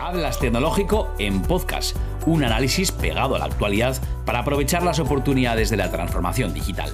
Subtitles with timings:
[0.00, 5.76] Hablas Tecnológico en podcast, un análisis pegado a la actualidad para aprovechar las oportunidades de
[5.76, 6.92] la transformación digital.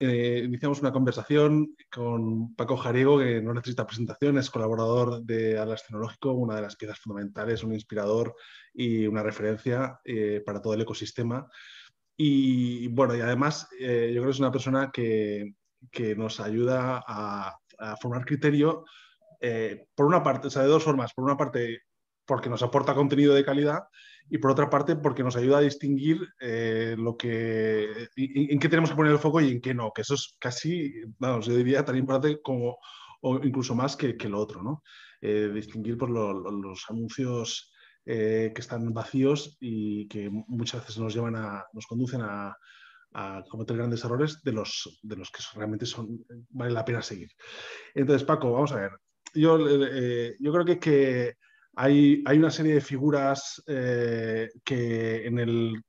[0.00, 5.84] Eh, iniciamos una conversación con Paco Jariego, que no necesita presentación, es colaborador de Atlas
[5.84, 8.34] Tecnológico, una de las piezas fundamentales, un inspirador
[8.74, 11.46] y una referencia eh, para todo el ecosistema.
[12.16, 15.54] Y bueno, y además eh, yo creo que es una persona que,
[16.16, 17.56] nos ayuda a,
[18.00, 18.84] formar criterio
[19.94, 21.14] por una parte, o sea, de dos formas.
[21.14, 21.82] Por una parte,
[22.26, 23.84] porque nos aporta contenido de calidad
[24.28, 28.90] y por otra parte porque nos ayuda a distinguir eh, lo que, en, qué tenemos
[28.90, 31.84] que poner el foco y en qué no, que eso es casi, vamos, yo diría
[31.84, 32.78] tan importante como,
[33.22, 34.82] o incluso más que, que lo otro, ¿no?
[35.20, 37.72] Eh, distinguir pues, los anuncios
[38.04, 42.56] eh, que están vacíos y que muchas veces nos llevan a, nos conducen a,
[43.14, 47.30] a cometer grandes errores de los, de los que realmente son, vale la pena seguir.
[47.94, 48.90] Entonces, Paco, vamos a ver.
[49.34, 51.36] Yo, yo creo que, que
[51.76, 55.82] hay, una serie de figuras eh, que en,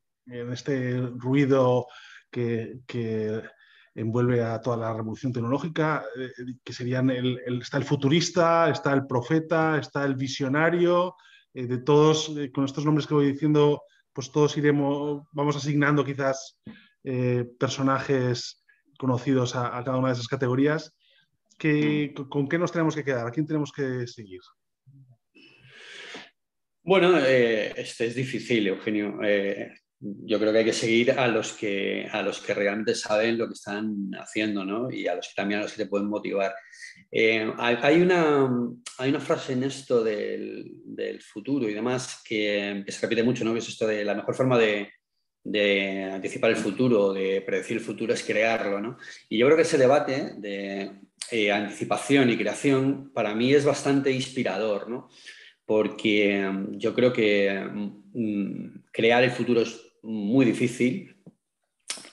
[0.51, 1.87] este ruido
[2.29, 2.81] que,
[3.95, 6.29] envuelve a toda la revolución tecnológica, eh,
[6.63, 11.15] que serían el, está el futurista, está el profeta, está el visionario,
[11.53, 13.81] eh, de todos, con estos nombres que voy diciendo,
[14.13, 16.59] pues todos iremos, vamos asignando quizás
[17.57, 18.65] personajes
[18.99, 20.93] conocidos a, cada una de esas categorías.
[22.29, 23.25] ¿Con qué nos tenemos que quedar?
[23.25, 24.41] ¿A quién tenemos que seguir?
[26.87, 29.19] Bueno, eh, este es difícil, Eugenio.
[29.21, 33.37] Eh, yo creo que hay que seguir a los que, a los que realmente saben
[33.37, 34.89] lo que están haciendo ¿no?
[34.89, 36.55] y a los que también a los que te pueden motivar.
[37.11, 38.49] Eh, hay, una,
[38.99, 43.51] hay una frase en esto del, del futuro y demás que, se repite mucho, ¿no?
[43.51, 44.89] que es esto de la mejor forma de,
[45.43, 48.79] de anticipar el futuro, de predecir el futuro es crearlo.
[48.79, 48.97] ¿no?
[49.27, 54.89] Y yo creo que ese debate de anticipación y creación para mí es bastante inspirador.
[54.89, 55.09] ¿no?
[55.67, 57.61] Porque mm, yo creo que
[58.13, 61.15] mm, crear el futuro es muy difícil.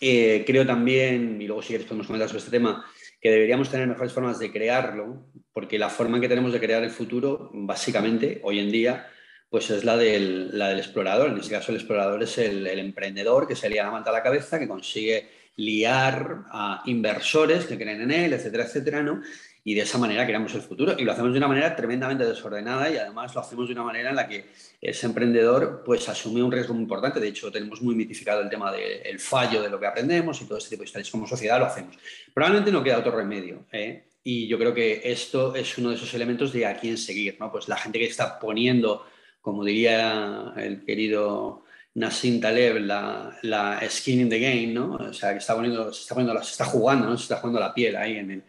[0.01, 2.85] Eh, creo también, y luego si quieres podemos comentar sobre este tema,
[3.19, 6.91] que deberíamos tener mejores formas de crearlo, porque la forma que tenemos de crear el
[6.91, 9.07] futuro, básicamente, hoy en día,
[9.49, 11.31] pues es la del, explorador.
[11.31, 14.15] En este caso, el explorador es el, el emprendedor que se lía la manta a
[14.15, 19.23] la cabeza, que consigue liar a inversores que creen en él, etcétera, etcétera, ¿no?
[19.67, 20.95] Y de esa manera creamos el futuro.
[20.99, 24.11] Y lo hacemos de una manera tremendamente desordenada y además lo hacemos de una manera
[24.11, 24.45] en la que
[24.81, 27.19] ese emprendedor pues asume un riesgo muy importante.
[27.19, 30.59] De hecho, tenemos muy mitificado el tema del fallo de lo que aprendemos y todo
[30.59, 31.11] este tipo de historias.
[31.11, 31.97] Como sociedad lo hacemos.
[32.35, 33.65] Probablemente no queda otro remedio.
[33.73, 34.05] ¿eh?
[34.23, 37.39] Y yo creo que esto es uno de esos elementos de a quién seguir.
[37.41, 37.51] ¿no?
[37.51, 39.07] Pues la gente que está poniendo,
[39.41, 41.65] como diría el querido
[41.95, 44.97] Nassim Taleb, la, la skin in the game, ¿no?
[44.97, 47.17] O sea, que está poniendo, se está poniendo, se está jugando, ¿no?
[47.17, 48.43] Se está jugando la piel ahí en el,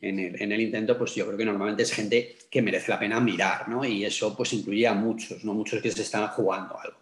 [0.00, 3.68] en el, intento, pues yo creo que normalmente es gente que merece la pena mirar,
[3.68, 3.84] ¿no?
[3.84, 5.52] Y eso pues incluye a muchos, ¿no?
[5.52, 6.98] Muchos que se están jugando algo.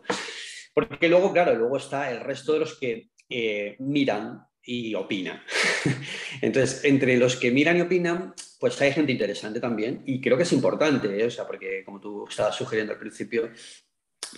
[0.74, 5.40] Porque luego, claro, luego está el resto de los que eh, miran y opinan.
[6.42, 10.42] Entonces, entre los que miran y opinan, pues hay gente interesante también y creo que
[10.42, 11.26] es importante, ¿eh?
[11.26, 13.50] o sea, porque como tú estabas sugiriendo al principio,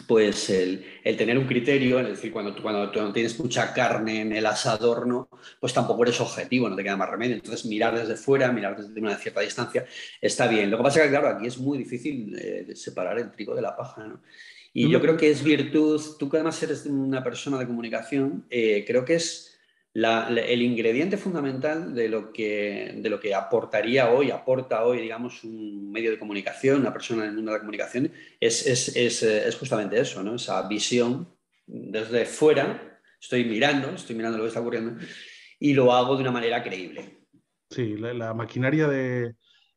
[0.06, 0.84] pues el,
[1.16, 5.28] tener un criterio, es decir, cuando, cuando tú tienes mucha carne en el asador, ¿no?
[5.60, 7.34] pues tampoco eres objetivo, no te queda más remedio.
[7.34, 9.86] Entonces, mirar desde fuera, mirar desde una cierta distancia,
[10.20, 10.70] está bien.
[10.70, 13.62] Lo que pasa es que, claro, aquí es muy difícil eh, separar el trigo de
[13.62, 14.06] la paja.
[14.06, 14.20] ¿no?
[14.72, 18.84] Y yo creo que es virtud, tú que además eres una persona de comunicación, eh,
[18.86, 19.49] creo que es
[19.92, 25.90] el ingrediente fundamental de lo, que, de lo que aportaría hoy, aporta hoy, digamos, un
[25.90, 29.48] medio de comunicación, una persona en el mundo de la comunicación, es, es, es, eh,
[29.48, 30.36] es justamente eso, ¿no?
[30.36, 31.28] esa visión
[31.66, 35.04] desde fuera, estoy mirando, estoy mirando lo que está ocurriendo
[35.58, 37.18] y lo hago de una manera creíble.
[37.68, 39.34] Sí, la, maquinaria de,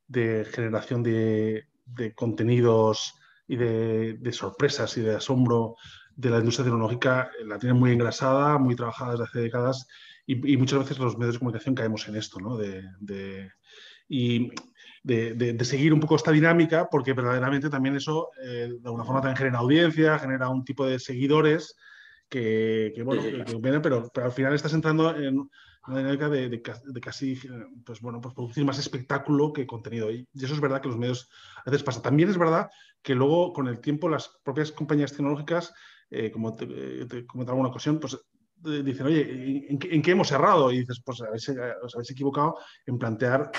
[0.07, 3.13] de generación de, de, contenidos
[3.47, 5.75] y de, de, sorpresas y de asombro
[6.15, 9.87] de la industria tecnológica eh, la tienen muy engrasada, muy trabajada desde hace décadas
[10.25, 12.55] y, muchas veces los medios de comunicación caemos en esto, ¿no?
[12.57, 13.51] De,
[14.07, 14.49] y
[15.03, 19.37] de, seguir un poco esta dinámica, porque verdaderamente también eso eh, de alguna forma también
[19.37, 21.75] genera audiencia, genera un tipo de seguidores
[22.29, 25.47] que, bueno, que, pero, pero, al final estás entrando en
[25.87, 26.61] una dinámica de,
[27.01, 27.37] casi,
[27.85, 30.09] pues bueno, pues producir más espectáculo que contenido.
[30.09, 31.29] Y eso es verdad que los medios
[31.63, 32.01] a veces pasa.
[32.01, 32.69] También es verdad
[33.01, 35.73] que luego con el tiempo las propias compañías tecnológicas
[36.13, 36.67] eh, como te,
[37.05, 38.13] te comenté en alguna ocasión, pues
[38.65, 40.71] eh, dicen, oye, ¿en, qué hemos errado?
[40.71, 43.51] Y dices, pues os habéis equivocado en plantear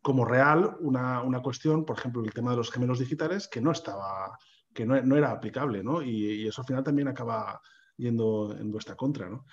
[0.00, 3.72] como real una, una, cuestión, por ejemplo, el tema de los gemelos digitales, que no
[3.72, 4.38] estaba,
[4.72, 6.00] que no, no era aplicable, ¿no?
[6.00, 7.60] Y, eso al final también acaba
[7.96, 9.44] yendo en vuestra contra, ¿no?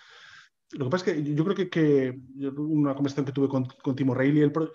[0.74, 2.20] Lo que pasa es que yo creo que, que
[2.58, 4.70] una conversación que tuve con, con Timo Reilly, hubo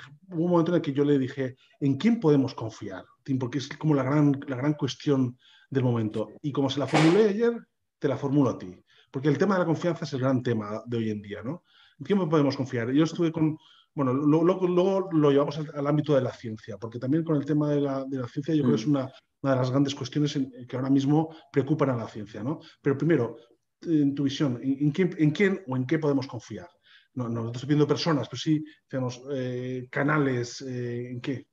[0.45, 3.05] un momento en el que yo le dije, ¿en quién podemos confiar?
[3.25, 5.37] Tim, porque es como la gran, la gran cuestión
[5.71, 6.31] del momento.
[6.43, 7.53] Y como se la formulé ayer,
[7.99, 8.75] te la formulo a ti.
[9.11, 11.65] Porque el tema de la confianza es el gran tema de hoy en día, ¿no?
[11.99, 12.91] ¿En quién podemos confiar?
[12.93, 13.59] Yo estuve con,
[13.95, 17.81] bueno, luego, lo llevamos al, ámbito de la ciencia, porque también con el tema de
[17.81, 18.91] la, ciencia yo creo que es mm.
[18.91, 20.39] una, de las grandes cuestiones
[20.69, 22.61] que ahora mismo preocupan a la ciencia, ¿no?
[22.81, 23.37] Pero primero,
[23.83, 26.69] en tu visión, ¿en, quién, o en qué podemos confiar?
[27.15, 31.48] No, no, estoy pidiendo personas, pero sí, digamos, eh, canales, eh, ¿en qué?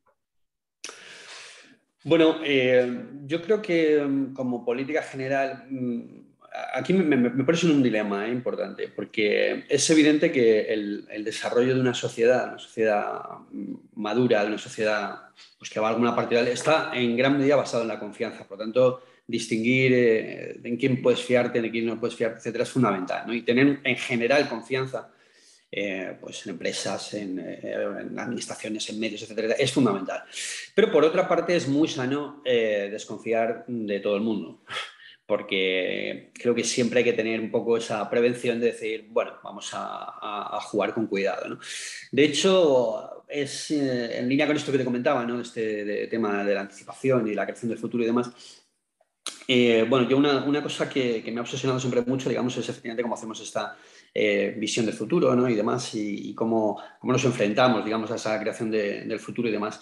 [2.05, 6.01] Bueno, eh, yo creo que mm, como política general, mm,
[6.75, 11.95] aquí me, me, parece un dilema importante, porque es evidente que el, desarrollo de una
[11.95, 13.21] sociedad, una sociedad
[13.95, 17.81] madura, de una sociedad pues, que va a alguna partida, está en gran medida basado
[17.81, 18.47] en la confianza.
[18.47, 19.91] Por lo tanto, distinguir
[20.63, 23.33] en quién puedes fiarte, en quién no puedes fiarte, etcétera, es fundamental.
[23.33, 25.09] Y tener en general confianza
[25.71, 30.23] eh, pues en empresas, eh, en, administraciones, en medios, etcétera, es fundamental.
[30.73, 34.63] Pero por otra parte es muy sano eh, desconfiar de todo el mundo,
[35.25, 39.71] porque creo que siempre hay que tener un poco esa prevención de decir, bueno, vamos
[39.73, 41.59] a, jugar con cuidado.
[42.11, 45.41] De hecho, es en línea con esto que te comentaba, ¿no?
[45.41, 48.31] este tema de la anticipación y la creación del futuro y demás,
[49.89, 53.15] bueno, yo una, cosa que, que, me ha obsesionado siempre mucho, digamos, es efectivamente cómo
[53.15, 53.77] hacemos esta,
[54.17, 55.49] eh, visión del futuro ¿no?
[55.49, 59.77] y demás, y, cómo, cómo, nos enfrentamos, digamos, a esa creación del futuro y demás.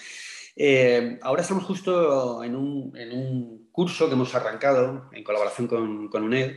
[0.55, 6.07] Eh, ahora estamos justo en un, en un, curso que hemos arrancado en colaboración con,
[6.07, 6.51] con UNED,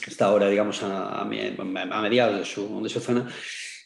[0.00, 3.28] que está ahora, digamos, a, a, mediados de su, de su zona.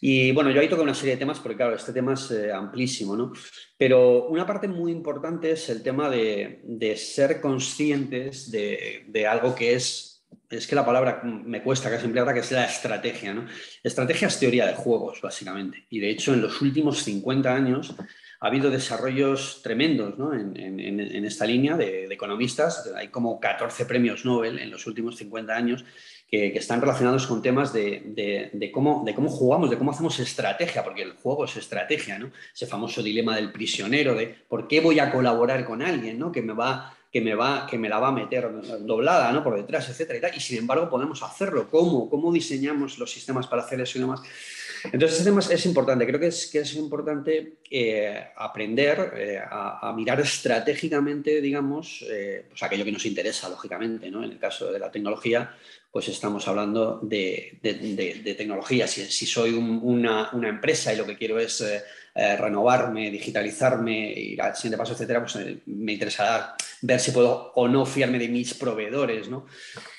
[0.02, 2.52] Y bueno, yo ahí toco una serie de temas porque, claro, este tema es eh,
[2.52, 3.32] amplísimo, ¿no?
[3.78, 9.54] Pero una parte muy importante es el tema de, de ser conscientes de, de, algo
[9.54, 10.13] que es
[10.50, 13.34] es que la palabra me cuesta casi emplearla, que es la estrategia.
[13.34, 13.46] ¿no?
[13.82, 15.86] Estrategia es teoría de juegos, básicamente.
[15.90, 17.94] Y de hecho, en los últimos 50 años
[18.40, 20.34] ha habido desarrollos tremendos ¿no?
[20.34, 22.92] en, esta línea de, economistas.
[22.94, 25.84] Hay como 14 premios Nobel en los últimos 50 años
[26.28, 31.02] que, están relacionados con temas de, cómo, de cómo jugamos, de cómo hacemos estrategia, porque
[31.02, 32.18] el juego es estrategia.
[32.18, 32.30] ¿no?
[32.54, 36.30] Ese famoso dilema del prisionero, de por qué voy a colaborar con alguien ¿no?
[36.30, 38.50] que me va que me, va, que me la va a meter
[38.80, 39.44] doblada ¿no?
[39.44, 41.70] por detrás, etcétera, y, tal, y sin embargo podemos hacerlo.
[41.70, 42.10] ¿Cómo?
[42.10, 44.20] ¿Cómo diseñamos los sistemas para hacer eso y demás?
[44.82, 46.08] Entonces, ese tema es importante.
[46.08, 52.60] Creo que es, que es importante eh, aprender eh, a, mirar estratégicamente, digamos, eh, pues
[52.64, 54.10] aquello que nos interesa, lógicamente.
[54.10, 54.24] ¿no?
[54.24, 55.54] En el caso de la tecnología,
[55.92, 58.88] pues estamos hablando de, de, tecnología.
[58.88, 61.64] Si, si soy una, una, empresa y lo que quiero es
[62.14, 67.52] eh, renovarme, digitalizarme, ir al siguiente paso, etcétera, pues eh, me interesará ver si puedo
[67.54, 69.46] o no fiarme de mis proveedores, ¿no?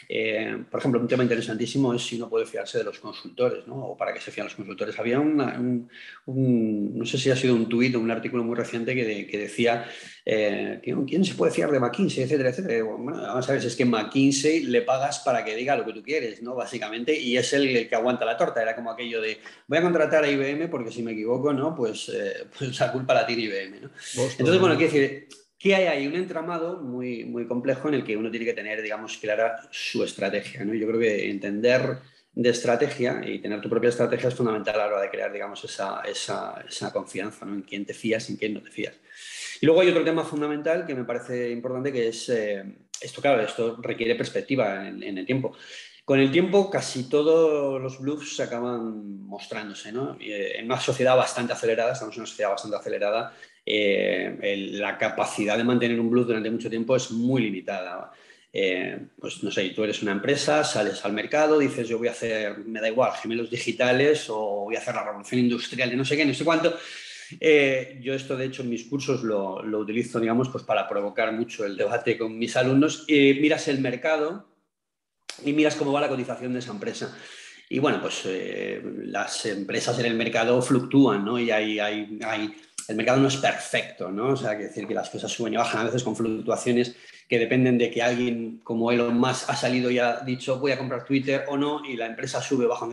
[0.08, 3.76] Eh, por ejemplo, un tema interesantísimo es si uno puede fiarse de los consultores, ¿no?
[3.76, 4.98] O para qué se fían los consultores.
[5.00, 5.90] Había un,
[6.26, 9.86] no sé si ha sido un tuit o un artículo muy reciente que, decía,
[10.26, 12.84] eh, ¿quién se puede fiar de McKinsey, etcétera, etcétera?
[12.84, 16.04] Bueno, vamos a ver, es que McKinsey le pagas para que diga lo que tú
[16.04, 16.56] quieres, ¿no?
[16.56, 18.62] Básicamente, y es el, que aguanta la torta.
[18.62, 21.76] Era como aquello de, voy a contratar a IBM porque si me equivoco, ¿no?
[21.76, 23.90] Pues, eh, pues la culpa la tiene IBM, ¿no?
[24.16, 28.18] Entonces, bueno, quiero decir que hay ahí un entramado muy, muy complejo en el que
[28.18, 30.66] uno tiene que tener, digamos, clara su estrategia.
[30.66, 30.74] ¿no?
[30.74, 32.00] Yo creo que entender
[32.34, 35.64] de estrategia y tener tu propia estrategia es fundamental a la hora de crear, digamos,
[35.64, 37.56] esa, esa, esa confianza ¿no?
[37.56, 38.96] en quién te fías y en quién no te fías.
[39.62, 42.64] Y luego hay otro tema fundamental que me parece importante, que es eh,
[43.00, 45.56] esto, claro, esto requiere perspectiva en, en, el tiempo.
[46.04, 49.94] Con el tiempo, casi todos los bluffs acaban mostrándose.
[49.94, 50.18] ¿no?
[50.20, 53.34] Eh, en una sociedad bastante acelerada, estamos en una sociedad bastante acelerada,
[53.66, 58.12] eh, la capacidad de mantener un blues durante mucho tiempo es muy limitada.
[58.54, 62.12] Eh, pues no sé, tú eres una empresa, sales al mercado, dices yo voy a
[62.12, 66.06] hacer, me da igual, gemelos digitales o voy a hacer la revolución industrial de no
[66.06, 66.78] sé qué, no sé cuánto.
[67.40, 71.34] Eh, yo esto, de hecho, en mis cursos lo, lo, utilizo, digamos, pues para provocar
[71.34, 73.06] mucho el debate con mis alumnos.
[73.10, 74.48] miras el mercado
[75.44, 77.18] y miras cómo va la cotización de esa empresa.
[77.68, 78.26] Y bueno, pues
[78.84, 81.40] las empresas en el mercado fluctúan, ¿no?
[81.40, 82.54] Y hay, hay, hay
[82.88, 84.30] el mercado no es perfecto, ¿no?
[84.30, 86.96] O sea, que decir que las cosas suben y bajan a veces con fluctuaciones
[87.28, 90.78] que dependen de que alguien como Elon Musk ha salido y ha dicho voy a
[90.78, 92.88] comprar Twitter o no y la empresa sube o baja.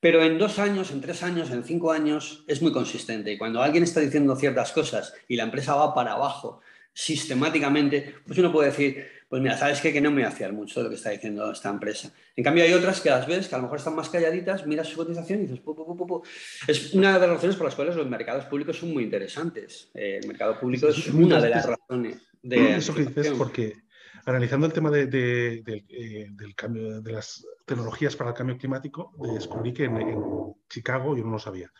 [0.00, 3.32] Pero en dos años, en tres años, en cinco años es muy consistente.
[3.32, 6.60] Y cuando alguien está diciendo ciertas cosas y la empresa va para abajo
[6.94, 9.92] sistemáticamente, pues uno puede decir, pues mira, ¿sabes qué?
[9.92, 12.12] Que no me voy a fiar mucho de lo que está diciendo esta empresa.
[12.34, 14.88] En cambio, hay otras que las ves, que a lo mejor están más calladitas, miras
[14.88, 16.22] su cotización y dices, pu, pu, pu,
[16.66, 19.88] es una de las razones por las cuales los mercados públicos son muy interesantes.
[19.94, 22.74] Eh, el mercado público es, una de las razones de...
[22.74, 23.84] Eso que dices porque
[24.26, 29.72] analizando el tema de, eh, del cambio de las tecnologías para el cambio climático, descubrí
[29.72, 30.24] que en, en,
[30.68, 31.72] Chicago, yo no lo sabía,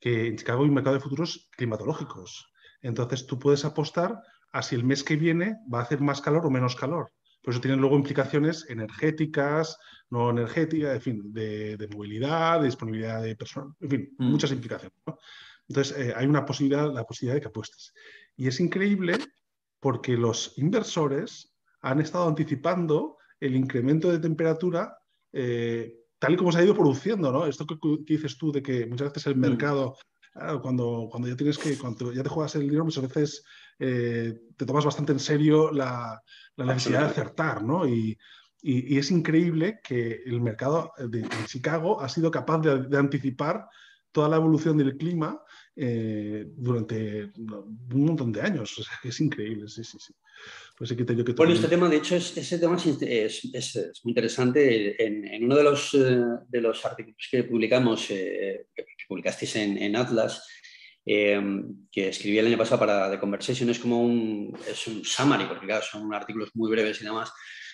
[0.00, 2.50] que en Chicago hay un mercado de futuros climatológicos.
[2.80, 4.22] Entonces tú puedes apostar
[4.54, 7.10] a si el mes que viene va a hacer más calor o menos calor.
[7.42, 9.76] Por eso tienen luego implicaciones energéticas,
[10.10, 14.30] no energéticas, en fin, de, movilidad, de disponibilidad de personal, en fin, mm.
[14.30, 14.96] muchas implicaciones.
[15.68, 17.92] Entonces, eh, hay una posibilidad, la posibilidad de que apuestes.
[18.36, 19.18] Y es increíble
[19.80, 24.96] porque los inversores han estado anticipando el incremento de temperatura
[25.32, 27.46] eh, tal y como se ha ido produciendo, ¿no?
[27.46, 29.40] Esto que, dices tú de que muchas veces el mm.
[29.40, 29.96] mercado,
[30.62, 33.44] cuando, cuando ya tienes que, cuando ya te juegas el dinero, muchas veces
[33.78, 36.20] eh, te tomas bastante en serio la,
[36.56, 37.88] necesidad de acertar, ¿no?
[37.88, 38.16] Y,
[38.66, 43.66] es increíble que el mercado de, Chicago ha sido capaz de, anticipar
[44.10, 45.38] toda la evolución del clima
[45.76, 48.74] eh, durante un montón de años.
[49.04, 50.14] es increíble, sí, sí, sí.
[50.78, 50.96] Pues
[51.36, 55.04] bueno, este tema, de hecho, es, ese tema es, muy interesante.
[55.04, 58.66] En, uno de los, eh, de los artículos que publicamos, que
[59.06, 60.42] publicasteis en Atlas,
[61.06, 65.44] Em, que escribí el año pasado para The Conversation, es como un, es un summary,
[65.44, 67.30] porque claro, son artículos muy breves y demás,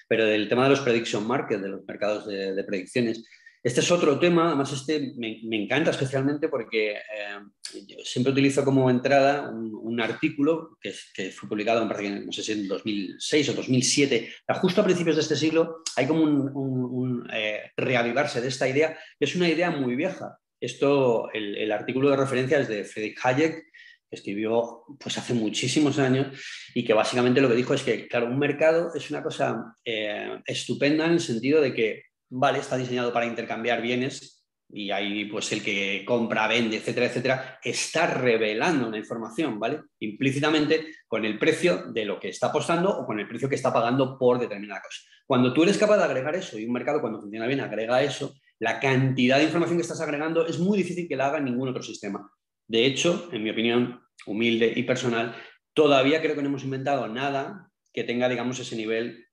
[0.08, 3.24] pero del tema de los prediction markets, de los mercados de, predicciones.
[3.62, 7.50] Este es otro tema, además este me, me encanta especialmente porque em,
[7.86, 12.66] yo siempre utilizo como entrada un, artículo que, que, fue publicado, no sé si en
[12.66, 18.40] 2006 o 2007, justo a principios de este siglo, hay como un, un eh, reavivarse
[18.40, 22.68] de esta idea, que es una idea muy vieja, esto, el, artículo de referencia es
[22.68, 26.28] de Friedrich Hayek, que escribió pues, hace muchísimos años
[26.74, 30.40] y que básicamente lo que dijo es que, claro, un mercado es una cosa eh,
[30.46, 34.40] estupenda en el sentido de que, vale, está diseñado para intercambiar bienes
[34.72, 39.80] y ahí pues el que compra, vende, etcétera, etcétera, está revelando una información, ¿vale?
[39.98, 43.72] Implícitamente con el precio de lo que está apostando o con el precio que está
[43.72, 45.00] pagando por determinada cosa.
[45.26, 48.34] Cuando tú eres capaz de agregar eso y un mercado cuando funciona bien agrega eso,
[48.60, 51.82] la cantidad de información que estás agregando es muy difícil que la haga ningún otro
[51.82, 52.30] sistema.
[52.68, 55.34] De hecho, en mi opinión humilde y personal,
[55.74, 59.26] todavía creo que no hemos inventado nada que tenga, digamos, ese nivel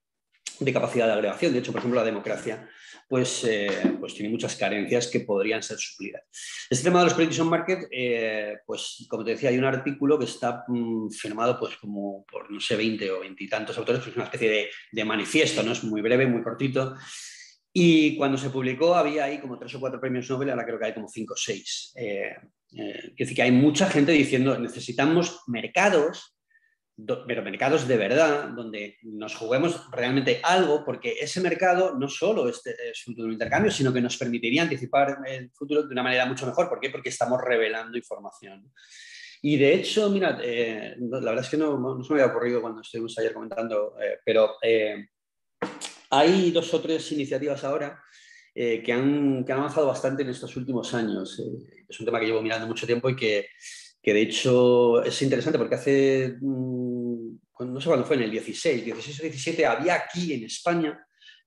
[0.60, 1.54] de capacidad de agregación.
[1.54, 2.68] De hecho, por ejemplo, la democracia
[3.10, 6.24] pues, eh, pues tiene muchas carencias que podrían ser suplidas.
[6.70, 10.26] Este tema de los prediction market, eh, pues como te decía, hay un artículo que
[10.26, 14.16] está mm, firmado pues como por, no sé, 20 o 20 y tantos autores, pues
[14.16, 15.74] una especie de, de manifiesto, ¿no?
[15.74, 16.96] Es muy breve, muy cortito,
[17.80, 20.86] y cuando se publicó había ahí como tres o cuatro premios Nobel, ahora creo que
[20.86, 21.94] hay como cinco o seis.
[21.96, 22.36] Eh,
[22.76, 26.36] eh, decir, que hay mucha gente diciendo necesitamos mercados,
[26.96, 32.64] pero mercados de verdad, donde nos juguemos realmente algo, porque ese mercado no solo es,
[32.66, 36.70] es un intercambio, sino que nos permitiría anticipar el futuro de una manera mucho mejor.
[36.70, 36.90] ¿Por qué?
[36.90, 38.74] Porque estamos revelando información.
[39.44, 42.60] Y de hecho, mira, eh, la verdad es que no, no, se me había ocurrido
[42.60, 43.94] cuando estuvimos ayer comentando,
[44.26, 44.56] pero
[46.10, 48.02] hay dos o tres iniciativas ahora
[48.54, 51.40] eh, que, han, avanzado bastante en estos últimos años.
[51.40, 53.50] Eh, es un tema que llevo mirando mucho tiempo y que,
[54.04, 59.20] de hecho es interesante porque hace, mm, no sé cuándo fue, en el 16, 16
[59.20, 60.98] o 17, había aquí en España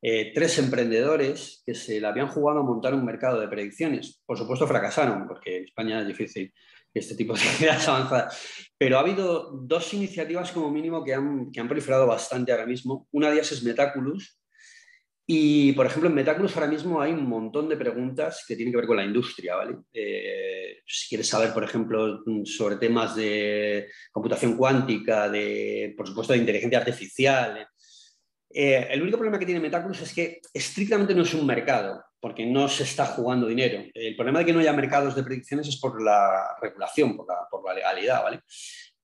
[0.03, 4.23] eh, tres emprendedores que se la habían jugado a montar un mercado de predicciones.
[4.25, 6.53] Por supuesto fracasaron porque en España es difícil
[6.95, 8.41] este tipo de ideas avanzadas.
[8.79, 13.09] Pero ha habido dos iniciativas como mínimo que han, que han proliferado bastante ahora mismo.
[13.13, 14.40] Una de ellas es Metaculus,
[15.33, 18.79] y, por ejemplo, en Metaculus ahora mismo hay un montón de preguntas que tienen que
[18.79, 19.77] ver con la industria, ¿vale?
[19.93, 26.41] Eh, si quieres saber, por ejemplo, sobre temas de computación cuántica, de, por supuesto, de
[26.41, 27.65] inteligencia artificial.
[28.53, 32.45] Eh, el único problema que tiene Metaculus es que estrictamente no es un mercado, porque
[32.45, 33.85] no se está jugando dinero.
[33.95, 37.29] El problema de que no haya mercados de predicciones es por la regulación, por
[37.65, 38.41] la, legalidad, ¿vale?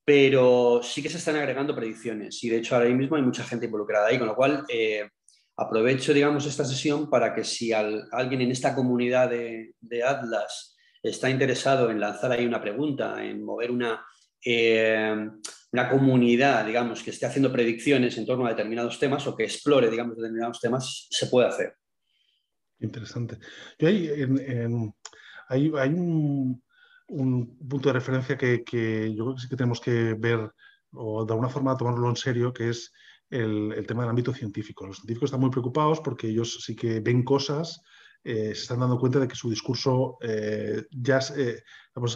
[0.04, 3.66] Pero sí que se están agregando predicciones y, de hecho, ahora mismo hay mucha gente
[3.66, 4.64] involucrada ahí, con lo cual...
[4.68, 5.08] Eh,
[5.56, 11.90] aprovecho, digamos, esta sesión para que si alguien en esta comunidad de, Atlas está interesado
[11.90, 14.04] en lanzar ahí una pregunta, en mover una,
[14.44, 15.28] eh,
[15.72, 19.90] una comunidad, digamos, que esté haciendo predicciones en torno a determinados temas o que explore,
[19.90, 21.74] digamos, determinados temas, se puede hacer.
[22.80, 23.38] Interesante.
[23.80, 26.54] Hay, un,
[27.06, 30.50] punto de referencia que, que, yo creo que sí que tenemos que ver
[30.92, 32.92] o de alguna forma tomarlo en serio, que es
[33.30, 34.86] el, tema del ámbito científico.
[34.86, 37.80] Los científicos están muy preocupados porque ellos sí que ven cosas,
[38.22, 41.62] eh, se están dando cuenta de que su discurso eh, ya eh,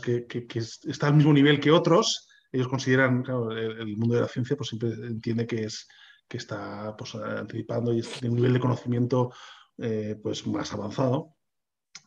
[0.02, 2.29] que, está al mismo nivel que otros.
[2.52, 3.25] Ellos consideran,
[3.57, 5.87] el, mundo de la ciencia pues siempre entiende que, es,
[6.26, 9.33] que está pues, anticipando y tiene un nivel de conocimiento
[9.76, 11.37] pues, más avanzado.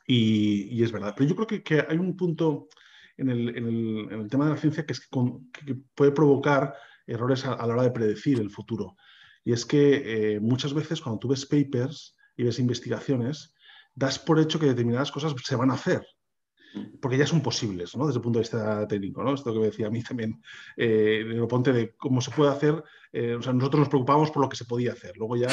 [0.05, 1.13] Y, es verdad.
[1.17, 2.67] Pero yo creo que, hay un punto
[3.15, 6.75] en el, tema de la ciencia que, es que puede provocar
[7.07, 8.95] errores a, la hora de predecir el futuro.
[9.43, 13.53] Y es que eh, muchas veces cuando tú ves papers y ves investigaciones,
[13.93, 16.05] das por hecho que determinadas cosas se van a hacer.
[16.99, 18.07] porque ya son posibles, ¿no?
[18.07, 19.35] Desde el punto de vista técnico, ¿no?
[19.35, 20.41] Esto que me decía a mí también,
[20.75, 24.41] eh, lo ponte de cómo se puede hacer, eh, o sea, nosotros nos preocupamos por
[24.41, 25.49] lo que se podía hacer, luego ya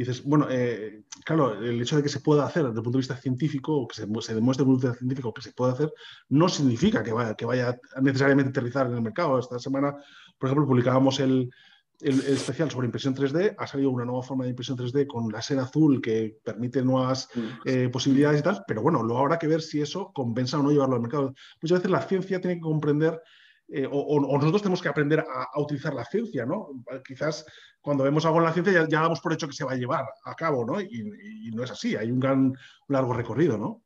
[0.00, 3.00] dices, bueno, eh, claro, el hecho de que se pueda hacer desde el punto de
[3.00, 5.72] vista científico, o que se, demuestre desde el punto de vista científico que se puede
[5.72, 5.92] hacer,
[6.28, 9.40] no significa que vaya, que vaya necesariamente a aterrizar en el mercado.
[9.40, 9.96] Esta semana,
[10.38, 11.50] por ejemplo, publicábamos el,
[12.00, 15.58] el, especial sobre impresión 3D, ha salido una nueva forma de impresión 3D con láser
[15.58, 17.40] azul que permite nuevas mm.
[17.64, 20.70] eh, posibilidades y tal, pero bueno, luego habrá que ver si eso compensa o no
[20.70, 21.34] llevarlo al mercado.
[21.60, 23.20] Muchas veces la ciencia tiene que comprender
[23.70, 26.68] eh, o, nosotros tenemos que aprender a, utilizar la ciencia, ¿no?
[27.06, 27.44] Quizás
[27.82, 30.06] cuando vemos algo en la ciencia ya, damos por hecho que se va a llevar
[30.24, 30.80] a cabo, ¿no?
[30.80, 30.86] Y,
[31.44, 32.56] y no es así, hay un gran, un
[32.88, 33.82] largo recorrido, ¿no?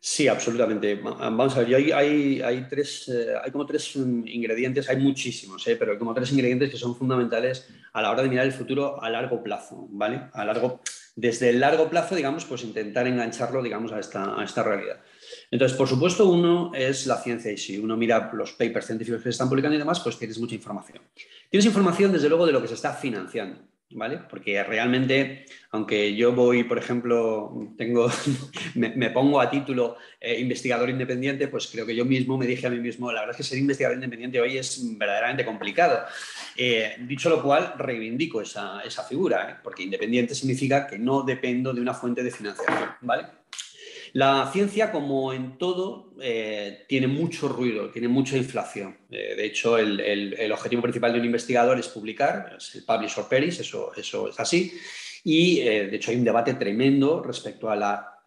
[0.00, 0.94] Sí, absolutamente.
[0.94, 5.92] Vamos a ver, hay, hay, tres, eh, hay como tres ingredientes, hay muchísimos, eh, pero
[5.92, 9.10] hay como tres ingredientes que son fundamentales a la hora de mirar el futuro a
[9.10, 10.22] largo plazo, ¿vale?
[10.32, 10.80] A largo,
[11.16, 15.00] desde el largo plazo, digamos, pues intentar engancharlo, digamos, a esta, a esta realidad.
[15.50, 19.24] Entonces, por supuesto, uno es la ciencia y si uno mira los papers científicos que
[19.24, 21.02] se están publicando y demás, pues tienes mucha información.
[21.50, 23.60] Tienes información, desde luego, de lo que se está financiando.
[23.90, 24.20] ¿Vale?
[24.28, 28.10] Porque realmente, aunque yo voy, por ejemplo, tengo,
[28.74, 32.70] me, pongo a título eh, investigador independiente, pues creo que yo mismo me dije a
[32.70, 36.04] mí mismo, la verdad es que ser investigador independiente hoy es verdaderamente complicado.
[36.56, 39.60] Eh, dicho lo cual, reivindico esa, figura, ¿eh?
[39.62, 43.26] porque independiente significa que no dependo de una fuente de financiación, ¿vale?
[44.12, 48.96] La ciencia, como en todo, eh, tiene mucho ruido, tiene mucha inflación.
[49.10, 53.28] Eh, de hecho, el, objetivo principal de un investigador es publicar, es el publish or
[53.28, 54.72] perish, eso, eso es así.
[55.24, 58.18] Y, eh, de hecho, hay un debate tremendo respecto a la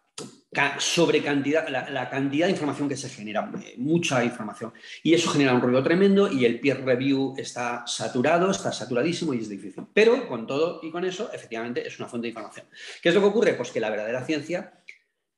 [0.78, 4.72] sobre cantidad, la, cantidad de información que se genera, mucha información.
[5.02, 9.38] Y eso genera un ruido tremendo y el peer review está saturado, está saturadísimo y
[9.38, 9.84] es difícil.
[9.94, 12.66] Pero con todo y con eso, efectivamente, es una fuente de información.
[13.00, 13.54] ¿Qué es lo que ocurre?
[13.54, 14.74] Pues que la verdadera ciencia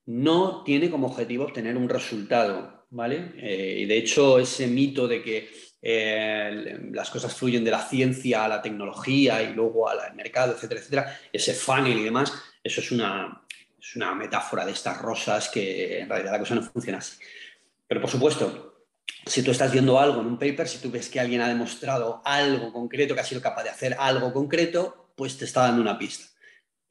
[0.06, 3.32] no tiene como objetivo obtener un resultado, ¿vale?
[3.38, 8.44] Eh, y de hecho, ese mito de que eh, las cosas fluyen de la ciencia
[8.44, 12.32] a la tecnología y luego al mercado, etcétera, etcétera, ese funnel y demás,
[12.62, 13.44] eso es una,
[13.78, 17.18] es una metáfora de estas rosas que en realidad la cosa no funciona así.
[17.86, 18.86] Pero por supuesto,
[19.26, 22.22] si tú estás viendo algo en un paper, si tú ves que alguien ha demostrado
[22.24, 25.98] algo concreto, que ha sido capaz de hacer algo concreto, pues te está dando una
[25.98, 26.33] pista.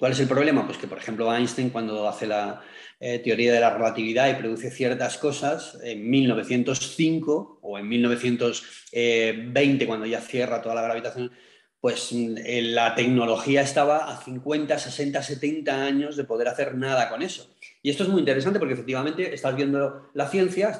[0.03, 0.65] ¿Cuál es el problema?
[0.65, 2.61] Pues que, por ejemplo, Einstein cuando hace la
[2.99, 10.05] eh, teoría de la relatividad y produce ciertas cosas, en 1905 o en 1920, cuando
[10.05, 11.31] ya cierra toda la gravitación,
[11.79, 17.21] pues eh, la tecnología estaba a 50, 60, 70 años de poder hacer nada con
[17.21, 17.55] eso.
[17.81, 20.77] Y esto es muy interesante porque efectivamente estás viendo la ciencia,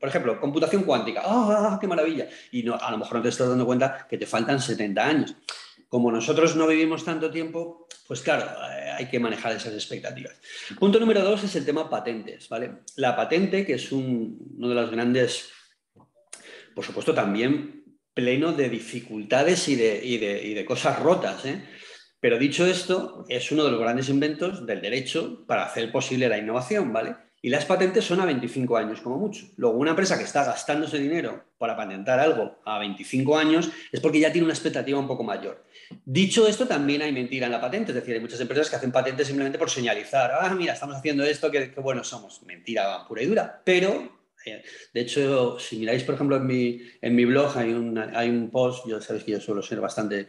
[0.00, 2.26] por ejemplo, computación cuántica, ¡ah, qué maravilla!
[2.50, 5.36] Y no, a lo mejor no te estás dando cuenta que te faltan 70 años.
[5.94, 10.34] Como nosotros no vivimos tanto tiempo, pues claro, eh, hay que manejar esas expectativas.
[10.76, 12.78] Punto número dos es el tema patentes, ¿vale?
[12.96, 15.52] La patente, que es uno de los grandes,
[16.74, 21.64] por supuesto, también pleno de dificultades y de, y de cosas rotas, ¿eh?
[22.18, 26.38] Pero dicho esto, es uno de los grandes inventos del derecho para hacer posible la
[26.38, 27.14] innovación, ¿vale?
[27.44, 29.44] Y las patentes son a 25 años como mucho.
[29.58, 34.18] Luego, una empresa que está gastándose dinero para patentar algo a 25 años es porque
[34.18, 35.62] ya tiene una expectativa un poco mayor.
[36.06, 37.92] Dicho esto, también hay mentira en la patente.
[37.92, 41.22] Es decir, hay muchas empresas que hacen patentes simplemente por señalizar, ah, mira, estamos haciendo
[41.22, 42.42] esto, qué, buenos somos.
[42.44, 43.60] Mentira pura y dura.
[43.62, 47.98] Pero eh, de hecho, si miráis, por ejemplo, en mi, en mi blog hay un,
[47.98, 50.28] hay un post, yo sabéis que yo suelo ser bastante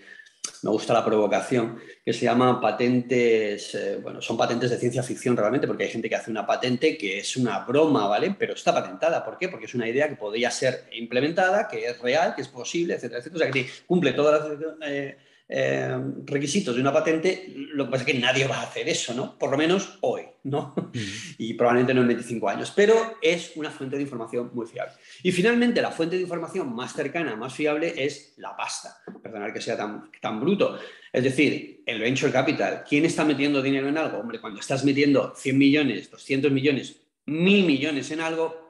[0.63, 5.37] me gusta la provocación, que se llama patentes, eh, bueno, son patentes de ciencia ficción
[5.37, 8.35] realmente, porque hay gente que hace una patente que es una broma, ¿vale?
[8.37, 9.23] Pero está patentada.
[9.23, 9.49] ¿Por qué?
[9.49, 13.19] Porque es una idea que podría ser implementada, que es real, que es posible, etcétera,
[13.19, 13.49] etcétera.
[13.49, 14.59] O sea, que cumple todas las...
[14.89, 18.89] Eh, eh, requisitos de una patente, lo que pasa es que nadie va a hacer
[18.89, 19.37] eso, ¿no?
[19.37, 20.73] Por lo menos hoy, ¿no?
[21.37, 24.93] Y probablemente no en 25 años, pero es una fuente de información muy fiable.
[25.21, 28.97] Y finalmente, la fuente de información más cercana, más fiable es la pasta.
[29.21, 30.79] Perdonad que sea tan, tan bruto.
[31.13, 32.83] Es decir, el venture capital.
[32.87, 34.17] ¿Quién está metiendo dinero en algo?
[34.17, 38.67] Hombre, cuando estás metiendo 100 millones, 200 millones, mil millones en algo,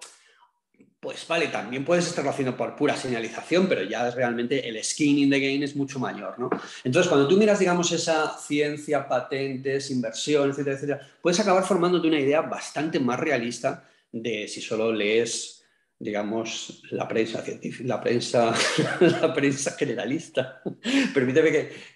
[1.05, 5.29] pues vale, también puedes estarlo haciendo por pura señalización, pero ya realmente el skin in
[5.29, 6.49] the game es mucho mayor, ¿no?
[6.83, 12.19] Entonces, cuando tú miras, digamos, esa ciencia, patentes, inversión, etcétera, etcétera, puedes acabar formándote una
[12.19, 15.54] idea bastante más realista de si solo lees
[15.97, 18.53] digamos, la prensa científica, la prensa,
[18.99, 20.61] la prensa generalista.
[21.13, 21.51] Permíteme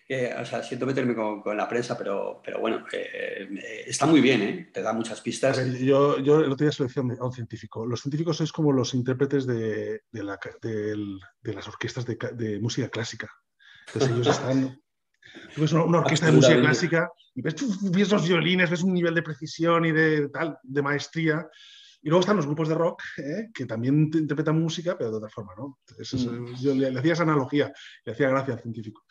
[0.07, 4.41] que, o sea, siento meterme con, la prensa, pero, pero bueno, eh, está muy bien,
[4.41, 4.69] ¿eh?
[4.73, 5.57] te da muchas pistas.
[5.79, 7.85] yo, yo el otro día selección a un científico.
[7.85, 13.29] Los científicos sois como los intérpretes de, de, la, de, las orquestas de, música clásica.
[13.87, 14.81] Entonces ellos están...
[15.53, 17.55] Tú ves una, orquesta de música clásica y ves,
[17.91, 21.47] ves los violines, ves un nivel de precisión y de tal, de maestría
[22.01, 23.49] Y luego están los grupos de rock, ¿eh?
[23.53, 25.79] que también interpretan música, pero de otra forma, ¿no?
[25.97, 26.55] Mm.
[26.61, 27.73] Yo le, hacía esa analogía,
[28.05, 29.03] le hacía gracia al científico.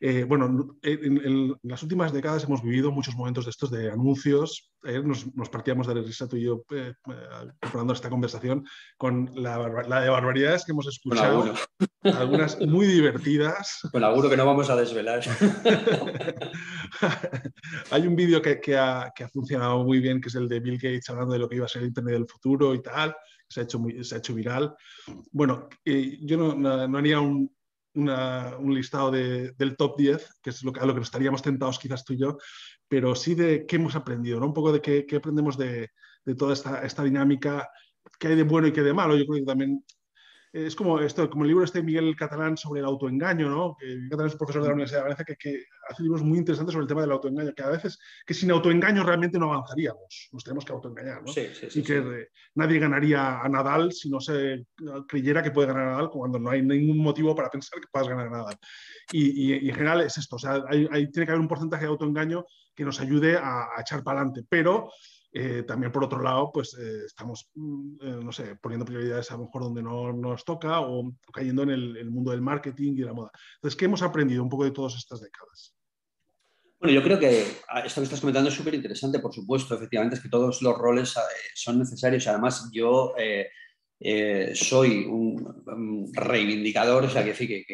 [0.00, 4.72] Eh, bueno, en, las últimas décadas hemos vivido muchos momentos de estos de anuncios.
[4.82, 8.64] nos, partíamos de risa tú y yo preparando esta conversación
[8.96, 11.52] con la, de barbaridades que hemos escuchado.
[12.02, 13.80] Algunas muy divertidas.
[13.92, 15.20] Con alguno que no vamos a desvelar.
[17.90, 20.60] Hay un vídeo que, que, ha, que ha funcionado muy bien, que es el de
[20.60, 23.14] Bill Gates hablando de lo que iba a ser el Internet del futuro y tal,
[23.48, 24.74] se ha hecho, muy, se ha hecho viral.
[25.32, 27.50] Bueno, eh, yo no, no, haría un,
[27.94, 31.78] un listado de, del top 10, que es lo que, a lo que estaríamos tentados
[31.78, 32.38] quizás tú y yo,
[32.88, 35.90] pero sí de qué hemos aprendido, un poco de qué, qué aprendemos de,
[36.24, 37.68] de, toda esta, esta dinámica,
[38.18, 39.16] qué hay de bueno y qué de malo.
[39.16, 39.84] Yo creo que también
[40.52, 43.76] es como esto, como el libro este de Miguel Catalán sobre el autoengaño, ¿no?
[43.78, 46.38] Que Miguel Catalán es profesor de la Universidad de Valencia que, que, hace libros muy
[46.38, 50.28] interesantes sobre el tema del autoengaño, que a veces que sin autoengaño realmente no avanzaríamos,
[50.32, 51.32] nos tenemos que autoengañar, ¿no?
[51.32, 54.66] Sí, sí, sí, y que nadie ganaría a Nadal si no se
[55.06, 58.08] creyera que puede ganar a Nadal cuando no hay ningún motivo para pensar que puedas
[58.08, 58.56] ganar a Nadal.
[59.12, 61.90] Y, y, en general es esto, o sea, hay, tiene que haber un porcentaje de
[61.90, 64.90] autoengaño que nos ayude a, a echar para adelante, pero
[65.32, 69.36] eh, también por otro lado, pues eh, estamos, mm, eh, no sé, poniendo prioridades a
[69.36, 73.06] lo mejor donde no nos toca o, cayendo en el, mundo del marketing y de
[73.06, 73.30] la moda.
[73.56, 75.76] Entonces, ¿qué hemos aprendido un poco de todas estas décadas?
[76.80, 80.16] Bueno, yo creo que ah, esto que estás comentando es súper interesante, por supuesto, efectivamente,
[80.16, 81.14] es que todos los roles
[81.54, 82.26] son necesarios.
[82.26, 83.12] Además, yo
[84.54, 87.64] soy un, reivindicador, o sea, que, que,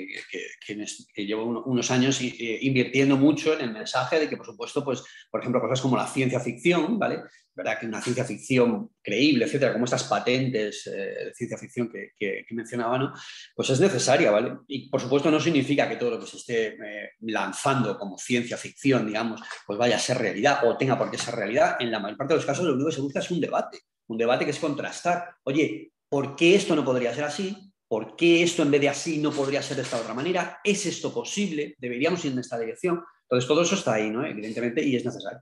[1.14, 5.40] que, llevo unos años invirtiendo mucho en el mensaje de que, por supuesto, pues, por
[5.40, 7.20] ejemplo, cosas como la ciencia ficción, ¿vale?
[7.56, 7.80] ¿Verdad?
[7.80, 12.98] Que una ciencia ficción creíble, etcétera, como estas patentes eh, de ciencia ficción que, mencionaba,
[12.98, 13.12] ¿no?
[13.54, 14.58] Pues es necesaria, ¿vale?
[14.68, 16.78] Y, por supuesto, no significa que todo lo que se esté
[17.20, 21.34] lanzando como ciencia ficción, digamos, pues vaya a ser realidad o tenga por qué ser
[21.34, 21.76] realidad.
[21.80, 23.78] En la mayor parte de los casos, lo único que se busca es un debate
[24.08, 25.34] un debate que es contrastar.
[25.42, 27.72] Oye, ¿Por qué esto no podría ser así?
[27.88, 30.60] ¿Por qué esto en vez de así no podría ser de esta otra manera?
[30.62, 31.74] ¿Es esto posible?
[31.78, 33.02] ¿Deberíamos ir en esta dirección?
[33.22, 34.24] Entonces, todo eso está ahí, ¿no?
[34.24, 35.40] Evidentemente, y es necesario.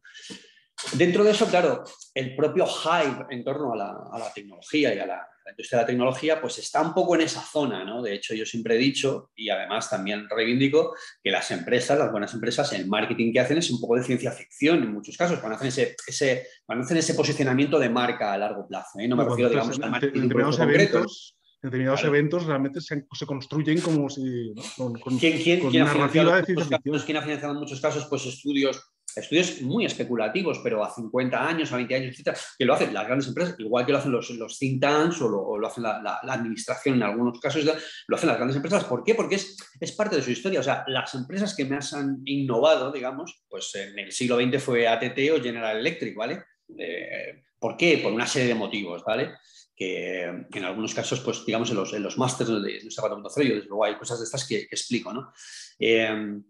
[0.93, 3.77] Dentro de eso, claro, el propio hype en torno a
[4.19, 7.43] la, tecnología y a la, industria de la tecnología, pues está un poco en esa
[7.43, 8.03] zona, ¿no?
[8.03, 12.33] De hecho, yo siempre he dicho, y además también reivindico, que las empresas, las buenas
[12.33, 15.57] empresas, el marketing que hacen es un poco de ciencia ficción en muchos casos, cuando
[15.57, 18.99] hacen ese, ese, cuando hacen ese posicionamiento de marca a largo plazo.
[19.01, 19.09] ¿eh?
[19.09, 23.81] No me refiero, digamos, al marketing en determinados eventos, determinados eventos realmente se, se, construyen
[23.81, 27.03] como si con, ¿Quién, quién, con narrativa de ciencia ficción.
[27.05, 31.73] ¿Quién ha financiado en muchos casos pues, estudios estudios muy especulativos, pero a 50 años,
[31.73, 34.31] a 20 años, etcétera, que lo hacen las grandes empresas, igual que lo hacen los,
[34.31, 38.57] los think tanks o lo, hacen la, administración en algunos casos, lo hacen las grandes
[38.57, 38.85] empresas.
[38.85, 39.15] ¿Por qué?
[39.15, 40.61] Porque es, es parte de su historia.
[40.61, 44.89] O sea, las empresas que más han innovado, digamos, pues en el siglo XX fue
[44.89, 46.45] ATT o General Electric, ¿vale?
[46.79, 47.99] Eh, ¿Por qué?
[47.99, 49.33] Por una serie de motivos, ¿vale?
[49.77, 53.69] Que, en algunos casos, pues digamos, en los, en los másteres de nuestra 4.0, desde
[53.69, 55.33] luego hay cosas de estas que, explico, ¿no?
[55.79, 56.41] Eh,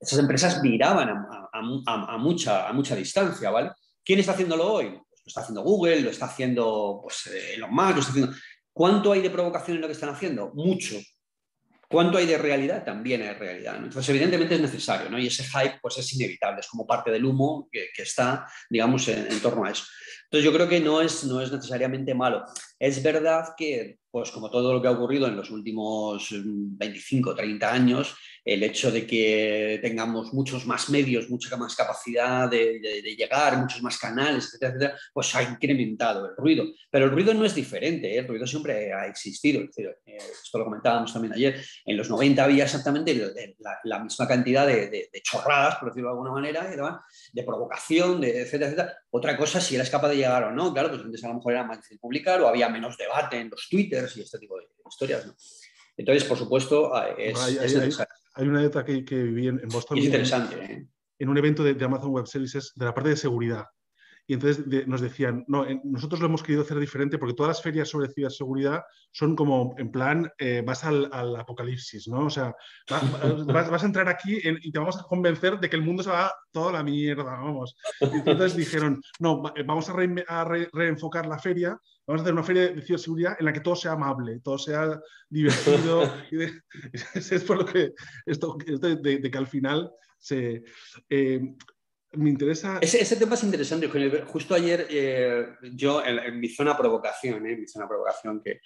[0.00, 3.70] esas empresas miraban a, mucha, a mucha distancia, ¿vale?
[4.04, 4.90] ¿Quién está haciéndolo hoy?
[4.90, 8.32] Pues lo está haciendo Google, lo está haciendo pues, eh, Elon lo está haciendo...
[8.72, 10.50] ¿Cuánto hay de provocación en lo que están haciendo?
[10.54, 10.96] Mucho.
[11.88, 12.84] ¿Cuánto hay de realidad?
[12.84, 13.76] También hay realidad.
[13.76, 15.18] Entonces, evidentemente es necesario, ¿no?
[15.18, 19.30] Y ese hype pues, es inevitable, es como parte del humo que, está, digamos, en,
[19.30, 19.84] en, torno a eso.
[20.32, 22.46] Entonces, yo creo que no es, no es necesariamente malo.
[22.78, 27.70] Es verdad que, pues como todo lo que ha ocurrido en los últimos 25, 30
[27.70, 32.80] años, el hecho de que tengamos muchos más medios, mucha más capacidad de,
[33.16, 36.64] llegar, muchos más canales, etcétera, etcétera, pues ha incrementado el ruido.
[36.90, 38.18] Pero el ruido no es diferente, ¿eh?
[38.18, 39.60] el ruido siempre ha existido.
[39.60, 41.62] Eh, esto lo comentábamos también ayer.
[41.84, 43.14] En los 90 había exactamente
[43.84, 47.00] la, misma cantidad de, chorradas, por decirlo de alguna manera,
[47.32, 48.96] de provocación, etcétera, etcétera.
[49.10, 51.52] Otra cosa, si eras capaz de llegar o no, claro, pues antes a lo mejor
[51.52, 54.66] era más difícil publicar o había menos debate en los twitters y este tipo de
[54.88, 55.26] historias.
[55.96, 57.38] Entonces, por supuesto, es,
[58.34, 59.98] hay una anécdota que, que viví en, Boston.
[59.98, 60.56] Es interesante.
[60.64, 60.86] ¿eh?
[61.18, 63.66] En un evento de, Amazon Web Services de la parte de seguridad.
[64.26, 67.88] Y entonces nos decían, no, nosotros lo hemos querido hacer diferente porque todas las ferias
[67.88, 72.26] sobre ciberseguridad son como, en plan, eh, vas al, apocalipsis, ¿no?
[72.26, 72.54] O sea,
[72.88, 76.32] vas, a entrar aquí y te vamos a convencer de que el mundo se va
[76.52, 77.76] toda la mierda, vamos.
[78.00, 82.82] Y entonces dijeron, no, vamos a, reenfocar la feria vamos a hacer una feria de
[82.82, 86.02] ciberseguridad en la que todo sea amable, todo sea divertido.
[87.14, 87.92] es por lo que
[88.26, 90.64] esto, de, que al final se...
[91.08, 91.54] Eh,
[92.14, 92.78] me interesa...
[92.80, 93.88] Ese, tema es interesante,
[94.26, 98.60] Justo ayer eh, yo en, mi zona provocación, eh, mi zona provocación que,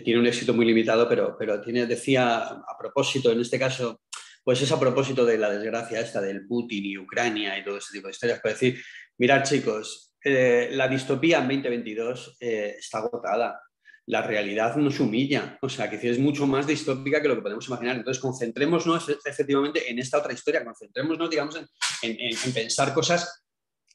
[0.00, 4.02] tiene un éxito muy limitado, pero, pero tiene, decía a propósito, en este caso,
[4.44, 7.92] pues es a propósito de la desgracia esta del Putin y Ucrania y todo ese
[7.92, 8.82] tipo de historias, para decir,
[9.18, 13.60] mirad chicos, eh, la distopía en 2022 eh, está agotada.
[14.06, 17.66] La realidad nos humilla, o sea, que es mucho más distópica que lo que podemos
[17.68, 17.96] imaginar.
[17.96, 21.56] Entonces, concentrémonos efectivamente en esta otra historia, concentrémonos, digamos,
[22.02, 23.41] en pensar cosas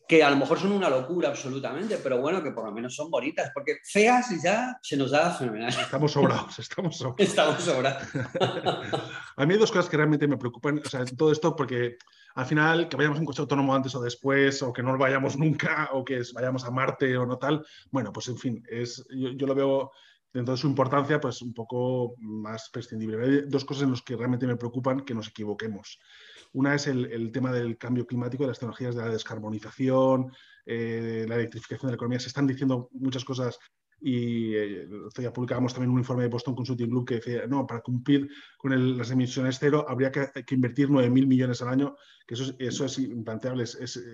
[0.07, 3.11] que a lo mejor son una locura absolutamente, pero bueno, que por lo menos son
[3.11, 5.69] bonitas, porque feas ya se nos da fenomenal.
[5.69, 7.19] Estamos sobrados, estamos sobrados.
[7.19, 8.03] Estamos sobrados.
[9.35, 11.97] a mí hay dos cosas que realmente me preocupan, o sea, todo esto porque
[12.37, 15.89] al final que vayamos en coche autónomo antes o después, o que no vayamos nunca,
[15.91, 19.55] o que vayamos a Marte o no tal, bueno, pues en fin, es, yo, lo
[19.55, 19.91] veo
[20.31, 23.23] dentro de su importancia, pues un poco más prescindible.
[23.23, 25.99] Hay dos cosas en las que realmente me preocupan que nos equivoquemos.
[26.53, 30.31] Una es el, tema del cambio climático, de las tecnologías de la descarbonización,
[30.65, 32.19] eh, la electrificación de la economía.
[32.19, 33.59] Se están diciendo muchas cosas
[33.99, 37.81] y eh, ya publicamos también un informe de Boston Consulting Group que decía, no, para
[37.81, 41.95] cumplir con las emisiones cero habría que, invertir 9.000 millones al año,
[42.27, 43.63] que eso es, eso es implanteable,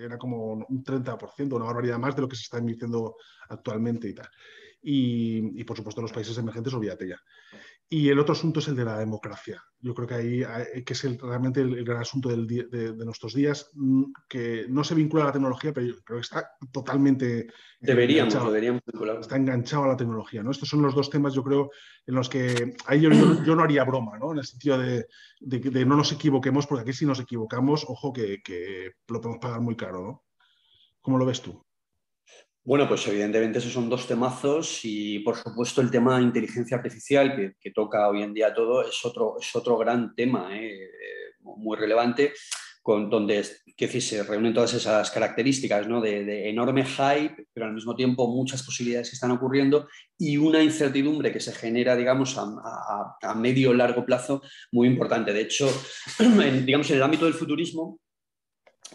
[0.00, 3.16] era como un 30%, una barbaridad más de lo que se está invirtiendo
[3.48, 4.28] actualmente y tal.
[4.86, 7.18] Y, y por supuesto los países emergentes, olvídate ya.
[7.88, 9.62] Y el otro asunto es el de la democracia.
[9.78, 14.66] Yo creo que ahí que es realmente el, gran asunto de, nuestros días, mm, que
[14.68, 17.46] no se vincula a la tecnología, pero yo creo que está totalmente...
[17.80, 18.82] Deberíamos, deberíamos.
[19.20, 20.42] Está enganchado a la tecnología.
[20.42, 20.50] ¿no?
[20.50, 21.70] Estos son los dos temas, yo creo,
[22.06, 24.32] en los que ahí yo, no haría broma, ¿no?
[24.32, 25.06] en el sentido de,
[25.40, 29.60] de, no nos equivoquemos, porque aquí si nos equivocamos, ojo que, que lo podemos pagar
[29.60, 30.02] muy caro.
[30.02, 30.24] ¿no?
[31.02, 31.62] ¿Cómo lo ves tú?
[32.66, 37.54] Bueno, pues evidentemente esos son dos temazos y por supuesto el tema de inteligencia artificial
[37.60, 40.90] que, toca hoy en día todo es otro, es otro gran tema ¿eh?
[41.40, 42.32] muy relevante
[42.84, 43.44] con donde
[43.76, 46.00] que se reúnen todas esas características ¿no?
[46.00, 51.32] de, enorme hype, pero al mismo tiempo muchas posibilidades que están ocurriendo y una incertidumbre
[51.32, 55.32] que se genera, digamos, a, medio largo plazo muy importante.
[55.32, 55.66] De hecho,
[56.64, 58.00] digamos, en el ámbito del futurismo,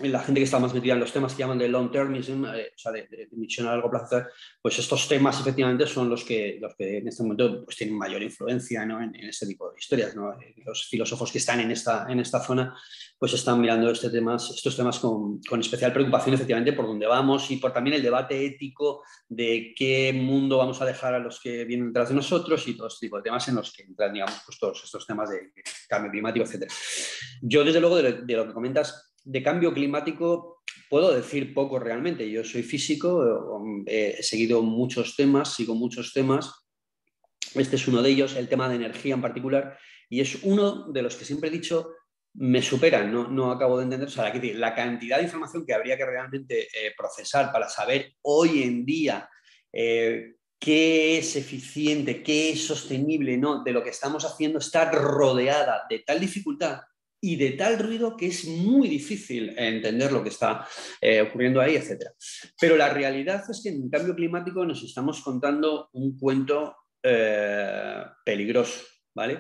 [0.01, 2.71] la gente que está más metida en los temas que llaman de long termism, eh,
[2.73, 4.23] o sea, de, de, misión a largo plazo,
[4.61, 8.21] pues estos temas efectivamente son los que, los que en este momento pues, tienen mayor
[8.21, 9.01] influencia ¿no?
[9.01, 10.15] en, este tipo de historias.
[10.15, 10.33] ¿no?
[10.65, 12.75] Los filósofos que están en esta, en esta zona
[13.17, 17.51] pues están mirando este temas, estos temas con, con, especial preocupación efectivamente por dónde vamos
[17.51, 21.65] y por también el debate ético de qué mundo vamos a dejar a los que
[21.65, 24.41] vienen detrás de nosotros y todo este tipo de temas en los que entran, digamos,
[24.45, 25.51] pues todos estos temas de
[25.89, 26.71] cambio climático, etc.
[27.41, 32.29] Yo, desde luego, de, de lo que comentas, de cambio climático puedo decir poco realmente.
[32.29, 36.53] Yo soy físico, he seguido muchos temas, sigo muchos temas.
[37.55, 39.77] Este es uno de ellos, el tema de energía en particular,
[40.09, 41.93] y es uno de los que siempre he dicho
[42.35, 44.07] me superan, no, no acabo de entender.
[44.07, 48.13] O sea, la, la cantidad de información que habría que realmente eh, procesar para saber
[48.21, 49.29] hoy en día
[49.73, 53.63] eh, qué es eficiente, qué es sostenible, ¿no?
[53.63, 56.81] de lo que estamos haciendo, está rodeada de tal dificultad
[57.21, 60.67] y de tal ruido que es muy difícil entender lo que está
[61.01, 62.09] eh, ocurriendo ahí, etc.
[62.59, 68.81] Pero la realidad es que en cambio climático nos estamos contando un cuento eh, peligroso,
[69.13, 69.39] ¿vale?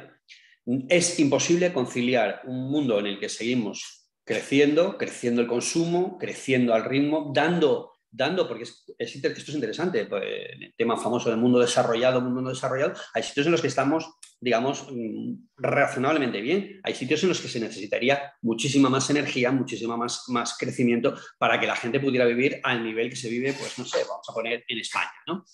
[0.87, 6.85] Es imposible conciliar un mundo en el que seguimos creciendo, creciendo el consumo, creciendo al
[6.85, 12.21] ritmo, dando dando, porque es, esto es interesante, pues, el tema famoso del mundo desarrollado,
[12.21, 17.29] mundo desarrollado, hay sitios en los que estamos, digamos, mm, razonablemente bien, hay sitios en
[17.29, 21.99] los que se necesitaría muchísima más energía, muchísima más, más crecimiento para que la gente
[21.99, 25.11] pudiera vivir al nivel que se vive, pues no sé, vamos a poner en España,
[25.27, 25.45] ¿no?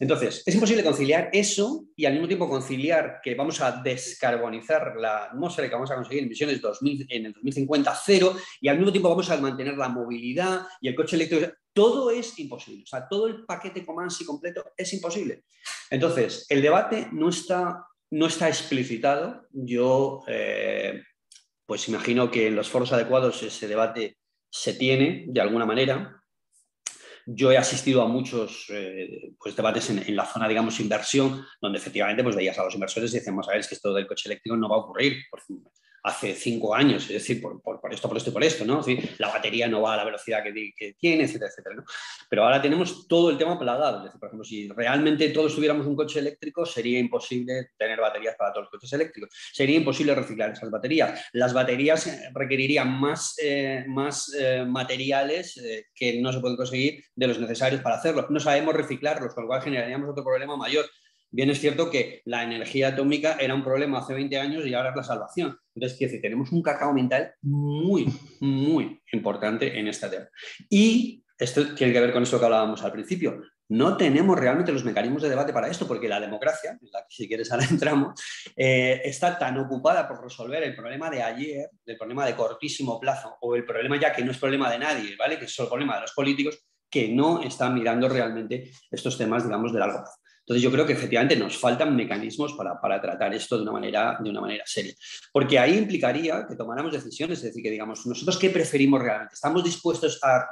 [0.00, 5.26] Entonces, es imposible conciliar eso y al mismo tiempo conciliar que vamos a descarbonizar la
[5.26, 6.58] atmósfera y que vamos a conseguir emisiones
[7.10, 10.94] en el 2050 cero y al mismo tiempo vamos a mantener la movilidad y el
[10.94, 11.52] coche eléctrico.
[11.74, 12.84] Todo es imposible.
[12.84, 15.44] O sea, todo el paquete Comansi completo es imposible.
[15.90, 19.46] Entonces, el debate no está, no está explicitado.
[19.52, 21.02] Yo, eh,
[21.66, 24.16] pues imagino que en los foros adecuados ese debate
[24.50, 26.19] se tiene de alguna manera.
[27.26, 32.22] Yo he asistido a muchos eh, pues, debates en, la zona, digamos, inversión, donde efectivamente
[32.22, 34.56] pues, veías a los inversores y decíamos, a ver, es que esto del coche eléctrico
[34.56, 35.22] no va a ocurrir.
[35.30, 35.40] Por
[36.02, 37.60] hace cinco años, es decir, por,
[37.92, 38.82] esto, por esto y por esto, ¿no?
[39.18, 41.84] la batería no va a la velocidad que, tiene, etcétera, etcétera.
[42.28, 44.06] Pero ahora tenemos todo el tema plagado.
[44.06, 48.52] Es por ejemplo, si realmente todos tuviéramos un coche eléctrico, sería imposible tener baterías para
[48.52, 49.30] todos los coches eléctricos.
[49.52, 51.26] Sería imposible reciclar esas baterías.
[51.32, 55.60] Las baterías eh, requerirían más, eh, más eh, materiales
[55.94, 58.26] que no se pueden conseguir de los necesarios para hacerlo.
[58.30, 60.86] No sabemos reciclarlos, con lo cual generaríamos otro problema mayor.
[61.32, 64.90] Bien es cierto que la energía atómica era un problema hace 20 años y ahora
[64.90, 65.56] es la salvación.
[65.74, 68.06] Entonces, quiero decir, tenemos un cacao mental muy,
[68.40, 70.28] muy importante en esta tema.
[70.68, 73.40] Y esto tiene que ver con eso que hablábamos al principio.
[73.68, 77.14] No tenemos realmente los mecanismos de debate para esto, porque la democracia, en la que
[77.14, 78.20] si quieres ahora entramos,
[78.56, 83.36] eh, está tan ocupada por resolver el problema de ayer, el problema de cortísimo plazo,
[83.40, 85.38] o el problema ya que no es problema de nadie, ¿vale?
[85.38, 86.58] Que es solo problema de los políticos,
[86.90, 90.19] que no está mirando realmente estos temas, digamos, de largo plazo.
[90.50, 94.30] Entonces yo creo que efectivamente nos faltan mecanismos para, tratar esto de una, manera, de
[94.30, 94.92] una manera seria.
[95.30, 99.34] Porque ahí implicaría que tomáramos decisiones, es decir, que digamos, nosotros qué preferimos realmente.
[99.34, 100.48] ¿Estamos dispuestos a,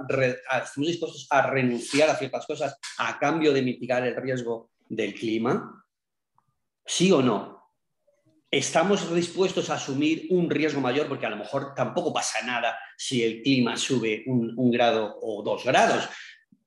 [0.63, 5.85] ¿Estamos dispuestos a renunciar a ciertas cosas a cambio de mitigar el riesgo del clima?
[6.87, 7.73] ¿Sí o no?
[8.53, 11.09] ¿Estamos dispuestos a asumir un riesgo mayor?
[11.09, 15.65] Porque a lo mejor tampoco pasa nada si el clima sube un grado o dos
[15.65, 16.09] grados.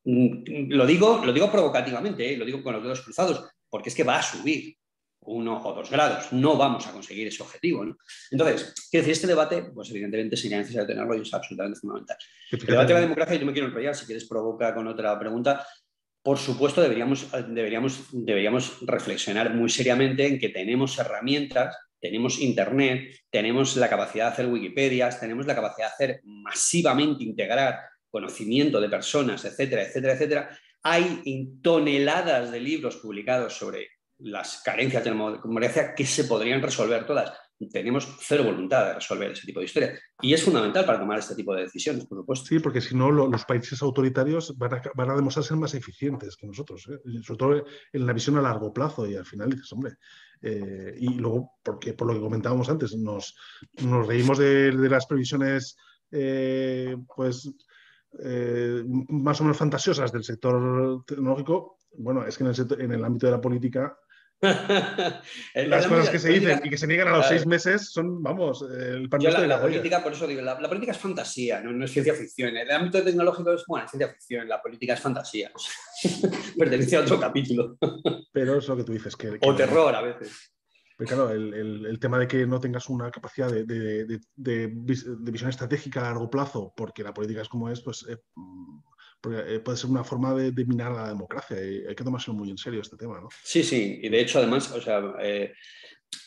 [0.04, 2.38] Mm, lo digo, lo digo provocativamente, ¿eh?
[2.38, 4.76] lo digo con los dedos cruzados, porque es que va a subir
[5.24, 6.34] uno o dos grados.
[6.34, 7.86] No vamos a conseguir ese objetivo.
[8.32, 12.18] Entonces, quiero decir, este debate, pues evidentemente sería necesario tenerlo y es absolutamente fundamental.
[12.52, 15.66] El debate de la democracia, yo me quiero enrollar, si quieres provoca con otra pregunta.
[16.24, 23.76] Por supuesto, deberíamos, deberíamos, deberíamos reflexionar muy seriamente en que tenemos herramientas, tenemos Internet, tenemos
[23.78, 27.80] la capacidad de hacer Wikipedias, tenemos la capacidad de hacer masivamente integrar
[28.12, 31.22] conocimiento de personas, etcétera, etcétera, etcétera, hay
[31.62, 33.88] toneladas de libros publicados sobre
[34.20, 37.32] las carencias de la democracia que se podrían resolver todas.
[37.72, 40.00] Tenemos cero voluntad de resolver ese tipo de historias.
[40.20, 42.48] Y es fundamental para tomar este tipo de decisiones, por supuesto.
[42.48, 46.88] Sí, porque si no, los países autoritarios van a, demostrar ser más eficientes que nosotros,
[46.90, 47.00] ¿eh?
[47.22, 49.06] sobre todo en la visión a largo plazo.
[49.06, 49.94] Y al final dices, hombre,
[50.42, 53.36] eh, y luego, porque por lo que comentábamos antes, nos,
[54.08, 55.78] reímos de, de las previsiones
[56.12, 57.50] eh, pues
[58.20, 63.32] eh, más o menos fantasiosas del sector tecnológico, bueno, es que en el, ámbito de
[63.32, 63.98] la política
[64.42, 68.64] las cosas que se dicen y que se niegan a los seis meses son, vamos,
[68.64, 72.16] el partido la, la política, por eso digo, la, política es fantasía, no, es ciencia
[72.16, 72.58] ficción.
[72.58, 75.52] El ámbito tecnológico es, bueno, ciencia ficción, la política es fantasía.
[76.58, 77.78] Pertenece a otro capítulo.
[78.32, 79.16] Pero es lo que tú dices.
[79.16, 80.52] Que, o terror a veces
[81.06, 84.20] claro, el, tema de que no tengas una capacidad de,
[85.22, 88.18] visión estratégica a largo plazo, porque la política es como es, pues eh,
[89.48, 91.58] eh, puede ser una forma de, minar la democracia.
[91.58, 93.30] Hay que tomárselo muy en serio este tema, ¿no?
[93.44, 94.00] Sí, sí.
[94.02, 95.54] Y de hecho, además, o sea, eh,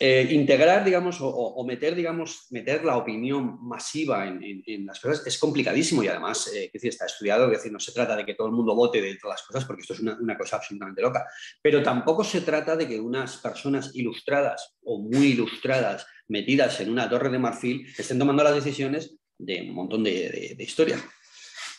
[0.00, 6.02] eh, integrar, digamos, o, meter, digamos, meter la opinión masiva en, las cosas es complicadísimo
[6.02, 8.54] y además, eh, decir, está estudiado, es decir, no se trata de que todo el
[8.54, 11.24] mundo vote de todas las cosas porque esto es una, cosa absolutamente loca,
[11.62, 17.08] pero tampoco se trata de que unas personas ilustradas o muy ilustradas metidas en una
[17.08, 21.00] torre de marfil estén tomando las decisiones de un montón de, historias.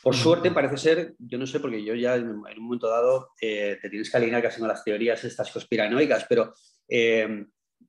[0.01, 3.77] Por suerte parece ser, yo no sé, porque yo ya en, un momento dado eh,
[3.81, 6.53] te tienes que alinear casi con las teorías estas conspiranoicas, pero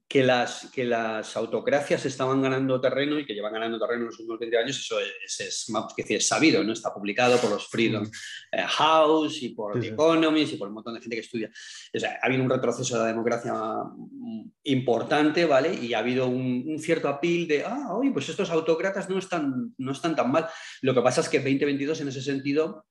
[0.08, 4.18] que las, que las autocracias estaban ganando terreno y que llevan ganando terreno en los
[4.20, 6.72] últimos 20 años, eso es, es, es, es sabido, ¿no?
[6.72, 8.08] Está publicado por los Freedom
[8.52, 11.50] eh, House y por The Economist y por un montón de gente que estudia.
[11.94, 15.74] O sea, ha habido un retroceso de la democracia mm, importante, ¿vale?
[15.74, 19.92] Y ha habido un, cierto apil de, ah, oye, pues estos autócratas no están, no
[19.92, 20.46] están tan mal.
[20.82, 22.86] Lo que pasa es que 2022 en ese sentido,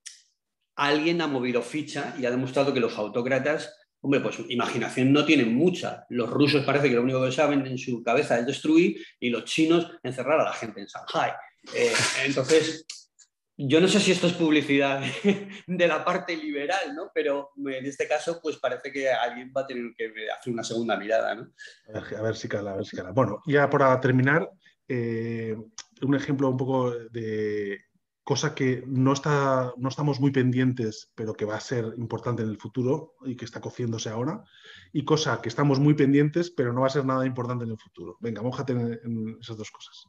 [0.75, 3.73] alguien ha movido ficha y ha demostrado que los autócratas
[4.05, 6.05] Hombre, pues imaginación no tienen mucha.
[6.09, 9.45] Los rusos parece que lo único que saben en su cabeza es destruir y los
[9.45, 11.31] chinos encerrar a la gente en Shanghai.
[11.73, 11.91] Eh,
[12.23, 12.85] entonces,
[13.57, 15.01] yo no sé si esto es publicidad
[15.65, 17.09] de la parte liberal, ¿no?
[17.15, 20.95] Pero en este caso, pues parece que alguien va a tener que hacer una segunda
[20.97, 21.51] mirada, ¿no?
[21.91, 23.09] A ver, si cala, a ver si cala.
[23.09, 24.47] Bueno, ya para terminar,
[24.87, 25.57] eh,
[26.03, 27.79] un ejemplo un poco de
[28.25, 32.49] cosa que no, está, no estamos muy pendientes, pero que va a ser importante en
[32.49, 34.43] el futuro y que está cociéndose ahora,
[34.91, 37.77] y cosa que estamos muy pendientes, pero no va a ser nada importante en el
[37.77, 38.17] futuro.
[38.19, 40.07] Venga, mójate en, en esas dos cosas.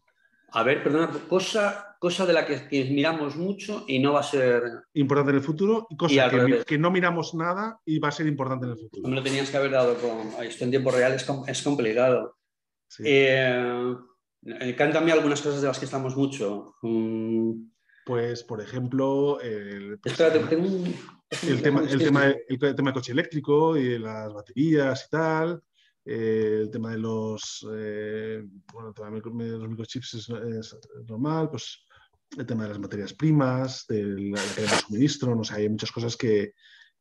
[0.52, 4.62] A ver, perdona, cosa, cosa de la que, miramos mucho y no va a ser...
[4.94, 6.30] Importante en el futuro, y cosa
[6.66, 9.06] que, no miramos nada y va a ser importante en el futuro.
[9.06, 10.42] me lo tenías que haber dado con...
[10.42, 12.38] Esto en tiempo real es, es complicado.
[12.88, 13.02] Sí.
[13.04, 13.94] Eh,
[14.78, 16.76] cántame algunas cosas de las que estamos mucho.
[16.80, 17.52] Mm,
[18.06, 24.32] pues, por ejemplo, el, tema, el, tema, el tema del coche eléctrico y de las
[24.32, 25.60] baterías y tal,
[26.04, 30.28] eh, el tema de los, eh, bueno, los microchips es,
[31.08, 31.84] normal, pues
[32.38, 35.90] el tema de las materias primas, de la, cadena de suministro, no sé, hay muchas
[35.90, 36.52] cosas que,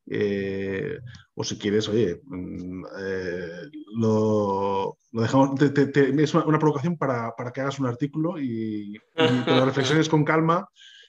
[0.08, 0.98] eh,
[1.36, 2.84] o si quieres, oye, mm,
[3.98, 10.26] lo, dejamos, es una, provocación para, que hagas un artículo y, y lo reflexiones con
[10.26, 10.68] calma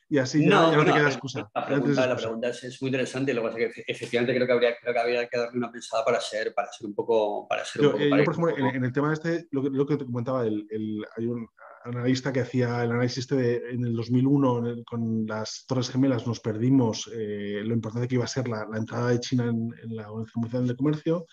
[0.08, 1.50] y así ya no, te queda excusa.
[1.54, 5.28] La pregunta, es, muy interesante, lo que que efectivamente creo que habría, creo que habría
[5.28, 7.48] que darle una pensada para ser, para ser un poco...
[7.48, 9.96] Para ser un poco eh, por ejemplo, en, el tema este, lo que, lo que
[9.96, 11.48] te comentaba, el, hay un
[11.84, 16.40] analista que hacía el análisis este de, en el 2001 con las Torres Gemelas nos
[16.40, 20.10] perdimos eh, lo importante que iba a ser la, la entrada de China en, la
[20.10, 21.26] Organización Mundial de Comercio.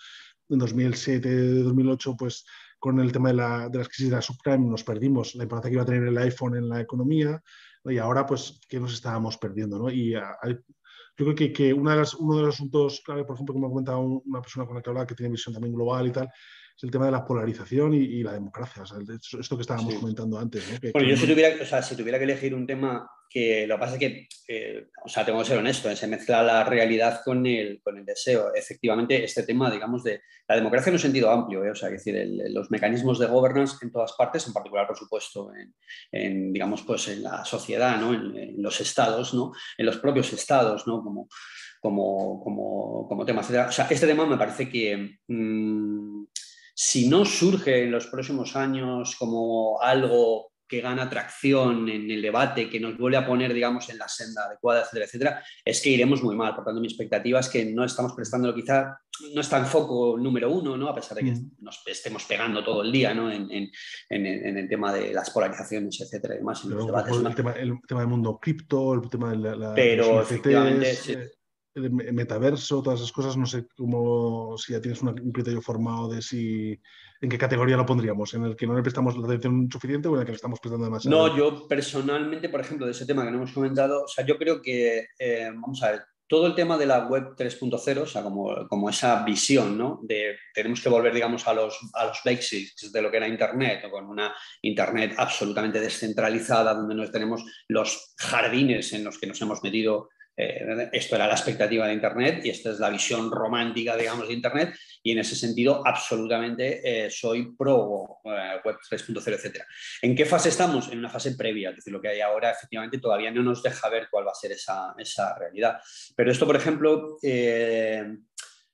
[0.48, 2.44] En 2007-2008, pues
[2.78, 5.70] con el tema de, la, de las crisis de la subprime nos perdimos la importancia
[5.70, 7.42] que iba a tener el iPhone en la economía
[7.84, 9.78] y ahora, pues, ¿qué nos estábamos perdiendo?
[9.78, 9.90] ¿no?
[9.90, 10.58] Y hay,
[11.16, 13.66] yo creo que, que una de las, uno de los asuntos clave, por ejemplo, como
[13.66, 16.28] ha comentado una persona con la que hablaba, que tiene visión también global y tal,
[16.76, 18.98] es el tema de la polarización y, la democracia, o sea,
[19.38, 20.68] esto que estábamos comentando antes.
[20.68, 20.90] ¿no?
[20.92, 23.80] bueno, yo si tuviera, o sea, si tuviera que elegir un tema que lo que
[23.80, 25.96] pasa es que, eh, o sea, tengo que ser honesto, ¿eh?
[25.96, 28.54] se mezcla la realidad con el, con el deseo.
[28.54, 31.72] Efectivamente, este tema, digamos, de la democracia en un sentido amplio, ¿eh?
[31.72, 35.50] o sea, es decir, los mecanismos de governance en todas partes, en particular, por supuesto,
[36.12, 38.14] en, digamos, pues en la sociedad, ¿no?
[38.14, 39.50] En, los estados, ¿no?
[39.76, 41.02] En los propios estados, ¿no?
[41.02, 41.28] Como,
[41.80, 45.18] como, como, como tema, O sea, este tema me parece que...
[45.26, 46.26] Mm,
[46.76, 52.68] si no surge en los próximos años como algo que gana tracción en el debate,
[52.68, 56.22] que nos vuelve a poner, digamos, en la senda adecuada, etcétera, etcétera, es que iremos
[56.22, 56.54] muy mal.
[56.54, 58.98] Por tanto, mi expectativa es que no estamos prestándolo quizá,
[59.34, 60.88] no está en foco número uno, ¿no?
[60.88, 63.30] A pesar de que nos estemos pegando todo el día, ¿no?
[63.30, 63.70] En,
[64.10, 66.64] el tema de las polarizaciones, etcétera, y demás.
[66.64, 66.70] el,
[67.34, 69.74] tema, el, tema, del mundo cripto, el tema de la...
[69.74, 71.30] Pero, efectivamente, eh,
[71.74, 76.80] metaverso, todas esas cosas, no sé cómo, si ya tienes un criterio formado de si,
[77.20, 80.14] en qué categoría lo pondríamos, en el que no le prestamos la atención suficiente o
[80.14, 81.28] en el que le estamos prestando demasiado.
[81.28, 84.38] No, yo personalmente, por ejemplo, de ese tema que no hemos comentado, o sea, yo
[84.38, 88.22] creo que, eh, vamos a ver, todo el tema de la web 3.0, o sea,
[88.22, 90.00] como, como, esa visión, ¿no?
[90.02, 93.84] De tenemos que volver, digamos, a los, a los basics de lo que era Internet,
[93.86, 99.40] o con una Internet absolutamente descentralizada, donde no tenemos los jardines en los que nos
[99.42, 103.96] hemos metido eh, esto era la expectativa de Internet y esta es la visión romántica,
[103.96, 109.62] digamos, de Internet y en ese sentido absolutamente eh, soy pro eh, Web 3.0, etc.
[110.02, 110.90] ¿En qué fase estamos?
[110.90, 113.88] En una fase previa, es decir, lo que hay ahora efectivamente todavía no nos deja
[113.88, 115.80] ver cuál va a ser esa, esa realidad.
[116.16, 117.16] Pero esto, por ejemplo,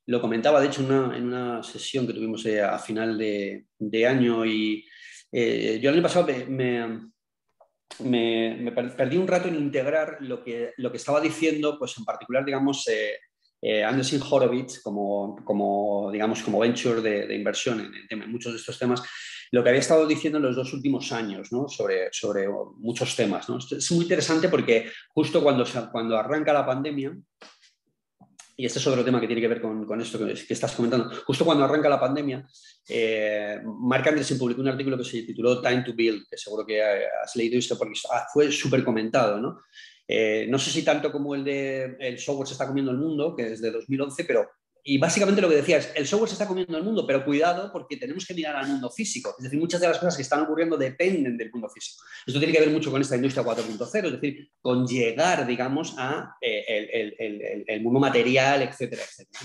[0.07, 4.85] lo comentaba, de hecho, en una sesión que tuvimos a final de, de año y
[5.33, 7.11] yo el año pasado me me,
[7.99, 12.87] perdí un rato en integrar lo que, lo que estaba diciendo, pues en particular, digamos,
[12.89, 13.19] eh,
[13.63, 18.79] eh Anderson Horowitz como, como, digamos, como venture de, inversión en, en, muchos de estos
[18.79, 19.03] temas,
[19.53, 21.69] lo que había estado diciendo en los dos últimos años ¿no?
[21.69, 23.49] sobre, sobre muchos temas.
[23.49, 23.59] ¿no?
[23.59, 27.17] Es muy interesante porque justo cuando, cuando arranca la pandemia,
[28.61, 31.11] y este es otro tema que tiene que ver con, esto que, estás comentando.
[31.25, 32.47] Justo cuando arranca la pandemia,
[32.87, 36.83] eh, Mark Anderson publicó un artículo que se tituló Time to Build, que seguro que
[36.83, 37.99] has leído esto porque
[38.31, 39.41] fue súper comentado.
[39.41, 39.63] ¿no?
[40.07, 43.35] Eh, no sé si tanto como el de el software se está comiendo el mundo,
[43.35, 44.47] que es de 2011, pero
[44.85, 47.71] y básicamente lo que decía es, el software se está comiendo el mundo, pero cuidado
[47.73, 49.35] porque tenemos que mirar al mundo físico.
[49.39, 52.03] Es decir, muchas de las cosas que están ocurriendo dependen del mundo físico.
[52.27, 56.37] Esto tiene que ver mucho con esta industria 4.0, es decir, con llegar, digamos, a
[56.41, 59.45] eh, el, mundo material, etcétera, etcétera.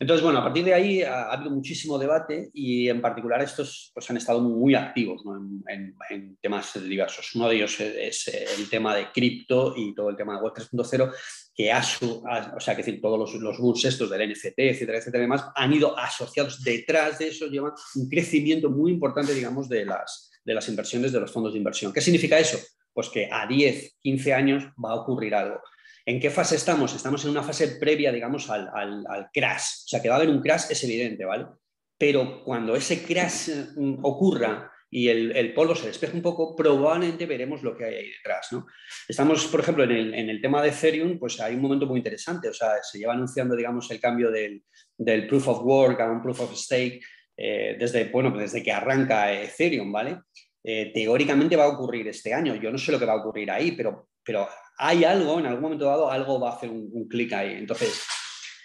[0.00, 4.08] Entonces, bueno, a partir de ahí ha, habido muchísimo debate y en particular estos pues,
[4.08, 5.22] han estado muy activos
[5.68, 7.34] en, temas diversos.
[7.34, 11.12] Uno de ellos es, el tema de cripto y todo el tema de Web 3.0
[11.60, 15.72] que o sea, que decir, todos los, los estos del NFT, etcétera, etcétera, demás, han
[15.72, 20.68] ido asociados detrás de eso, llevan un crecimiento muy importante, digamos, de las, de las
[20.68, 21.92] inversiones de los fondos de inversión.
[21.92, 22.58] ¿Qué significa eso?
[22.92, 25.60] Pues que a 10, 15 años va a ocurrir algo.
[26.06, 26.94] ¿En qué fase estamos?
[26.94, 29.84] Estamos en una fase previa, digamos, al, al, crash.
[29.84, 31.46] O sea, que va a haber un crash, es evidente, ¿vale?
[31.98, 37.62] Pero cuando ese crash mm, ocurra y el, polvo se despeja un poco, probablemente veremos
[37.62, 38.48] lo que hay ahí detrás.
[38.50, 38.66] ¿no?
[39.08, 41.98] Estamos, por ejemplo, en el, en el, tema de Ethereum, pues hay un momento muy
[41.98, 42.48] interesante.
[42.48, 44.64] O sea, se lleva anunciando, digamos, el cambio del,
[44.96, 47.00] del proof of work a un proof of stake
[47.36, 50.22] eh, desde, bueno, desde que arranca Ethereum, ¿vale?
[50.62, 52.56] Eh, teóricamente va a ocurrir este año.
[52.56, 55.62] Yo no sé lo que va a ocurrir ahí, pero, pero hay algo, en algún
[55.62, 57.54] momento dado, algo va a hacer un, un clic ahí.
[57.54, 58.04] Entonces,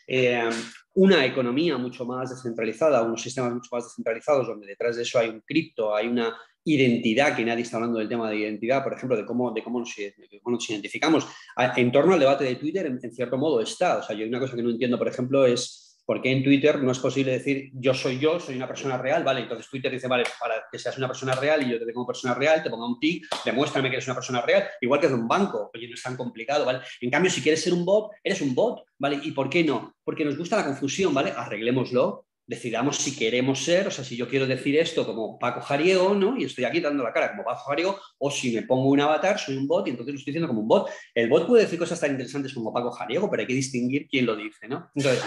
[0.07, 0.49] eh,
[0.95, 5.29] una economía mucho más descentralizada, unos sistemas mucho más descentralizados, donde detrás de eso hay
[5.29, 9.15] un cripto, hay una identidad, que nadie está hablando del tema de identidad, por ejemplo,
[9.15, 11.27] de cómo, de cómo, nos, identificamos.
[11.75, 13.97] En torno al debate de Twitter, en, en, cierto modo, está.
[13.97, 16.91] O sea, yo una cosa que no entiendo, por ejemplo, es porque en Twitter no
[16.91, 19.41] es posible decir yo soy yo, soy una persona real, ¿vale?
[19.41, 22.33] Entonces Twitter dice, vale, para que seas una persona real y yo te tengo persona
[22.33, 25.27] real, te pongo un tick, demuéstrame que eres una persona real, igual que es un
[25.27, 26.79] banco, oye, no es tan complicado, ¿vale?
[27.01, 29.19] En cambio, si quieres ser un bot, eres un bot, ¿vale?
[29.23, 29.95] ¿Y por qué no?
[30.03, 31.33] Porque nos gusta la confusión, ¿vale?
[31.35, 36.13] Arreglémoslo, decidamos si queremos ser, o sea, si yo quiero decir esto como Paco Jariego,
[36.13, 36.37] ¿no?
[36.37, 39.39] Y estoy aquí dando la cara como Paco Jariego, o si me pongo un avatar,
[39.39, 40.89] soy un bot y entonces lo estoy diciendo como un bot.
[41.13, 44.25] El bot puede decir cosas tan interesantes como Paco Jariego, pero hay que distinguir quién
[44.25, 44.91] lo dice, ¿no?
[44.93, 45.23] Entonces,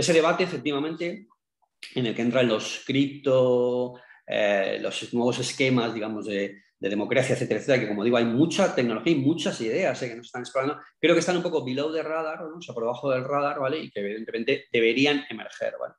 [0.00, 1.28] ese debate, efectivamente,
[1.94, 3.94] en el que entran los cripto,
[4.26, 9.12] eh, los nuevos esquemas, digamos, de, democracia, etcétera, etcétera, que como digo, hay mucha tecnología
[9.12, 12.02] y muchas ideas eh, que nos están explorando, creo que están un poco below the
[12.02, 13.80] radar, o sea, por debajo del radar, ¿vale?
[13.80, 15.94] Y que evidentemente deberían emerger, ¿vale?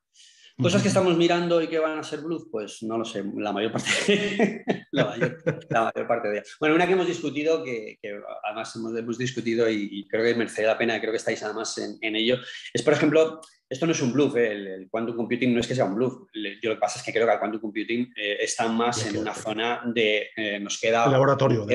[0.62, 3.52] Cosas que estamos mirando y que van a ser bluff, pues no lo sé, la
[3.52, 6.56] mayor parte, la, mayor, parte de ellas.
[6.60, 7.98] Bueno, una que hemos discutido, que,
[8.44, 12.38] además hemos, discutido y, creo que merece la pena, creo que estáis además en, ello,
[12.74, 13.42] es por ejemplo,
[13.72, 14.52] esto no es un bluff, ¿eh?
[14.52, 17.14] el, quantum computing no es que sea un bluff, yo lo que pasa es que
[17.14, 21.08] creo que el quantum computing eh, está más en una zona de, eh, nos queda...
[21.08, 21.66] laboratorio,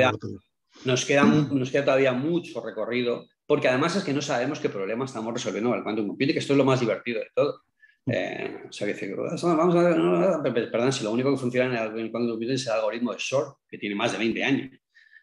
[0.84, 5.06] Nos queda, nos queda todavía mucho recorrido, porque además es que no sabemos qué problema
[5.06, 7.62] estamos resolviendo con el quantum computing, que esto es lo más divertido de todo.
[8.08, 11.98] Eh, o sea, que dice, vamos a ver, perdón, si lo único que funciona en
[11.98, 14.70] el quantum computing es el algoritmo de Short, que tiene más de 20 años.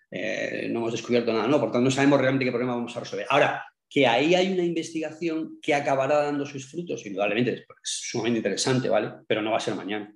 [0.10, 3.00] Eh, no hemos descubierto nada, no, por tanto no sabemos realmente qué problema vamos a
[3.00, 3.28] resolver.
[3.30, 3.64] Ahora,
[3.94, 9.12] que ahí hay una investigación que acabará dando sus frutos, indudablemente, es sumamente interesante, ¿vale?
[9.28, 10.12] Pero no va a ser mañana.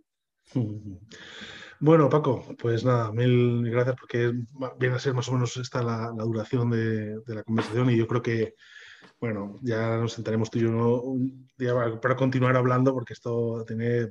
[1.79, 4.33] Bueno, Paco, pues nada, mil gracias porque
[4.79, 8.23] viene a ser más o menos esta la, duración de, la conversación y yo creo
[8.23, 8.55] que,
[9.19, 14.07] bueno, ya nos sentaremos tú y yo un día para continuar hablando porque esto tiene...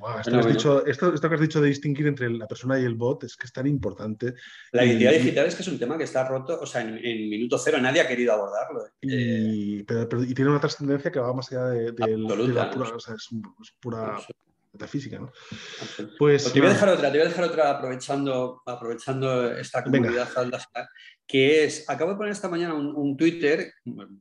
[0.47, 3.53] esto, que has dicho de distinguir entre la persona y el bot es que es
[3.53, 4.35] tan importante.
[4.73, 6.95] La identidad digital es que es un tema que está roto, o sea, en,
[7.31, 8.85] minuto cero nadie ha querido abordarlo.
[9.01, 12.91] Y, eh, tiene una trascendencia que va más allá de, la pura...
[12.91, 13.29] O sea, es,
[13.81, 14.19] pura
[14.73, 15.33] metafísica, ¿no?
[16.19, 20.29] Pues, te, voy a dejar otra, te voy a dejar otra aprovechando, aprovechando esta comunidad
[21.27, 23.73] que es, acabo de poner esta mañana un, Twitter,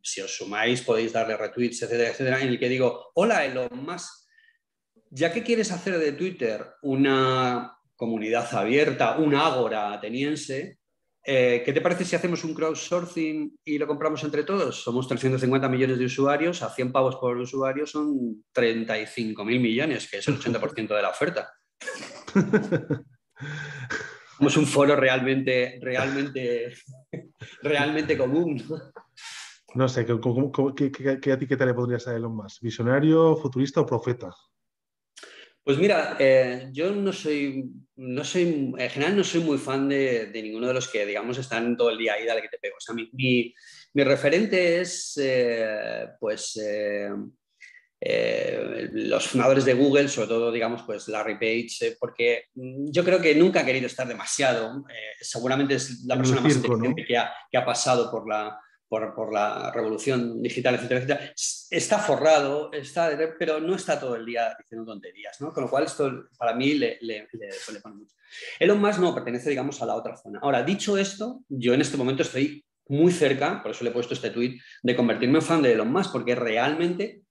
[0.02, 4.28] si os sumáis podéis darle retweets, etcétera, etcétera, en el que digo, hola Elon Musk,
[5.12, 10.80] ya que quieres hacer de Twitter una comunidad abierta, un ágora ateniense,
[11.28, 14.84] eh, ¿Qué te parece si hacemos un crowdsourcing y lo compramos entre todos?
[14.84, 20.18] Somos 350 millones de usuarios, a 100 pavos por usuario son 35 mil millones, que
[20.18, 21.52] es el 80% de la oferta.
[24.38, 26.74] Somos un foro realmente, realmente,
[27.62, 28.64] realmente común.
[29.76, 32.62] No sé, ¿qué, qué, etiqueta le podrías a Elon Musk?
[32.62, 34.30] ¿Visionario, futurista o profeta?
[35.64, 40.30] Pues mira, eh, yo no soy, no soy, en general no soy muy fan de,
[40.34, 42.76] ninguno de los que, digamos, están todo el día ahí, dale que te pego.
[42.78, 47.10] O sea, mi, mi, referente es, eh, pues, eh,
[48.92, 53.62] los fundadores de Google, sobre todo, digamos, pues Larry Page, porque yo creo que nunca
[53.62, 54.86] ha querido estar demasiado.
[55.20, 59.72] seguramente es la persona más inteligente que, ha, que ha pasado por la, por, la
[59.72, 61.34] revolución digital, etcétera, etcétera,
[61.70, 65.52] está forrado, está, pero no está todo el día diciendo tonterías, ¿no?
[65.52, 68.16] Con lo cual esto para mí le, le, le, pone mucho.
[68.60, 70.40] Elon Musk no, pertenece, digamos, a la otra zona.
[70.42, 74.14] Ahora, dicho esto, yo en este momento estoy muy cerca, por eso le he puesto
[74.14, 77.22] este tweet, de convertirme en fan de Elon Musk, porque realmente,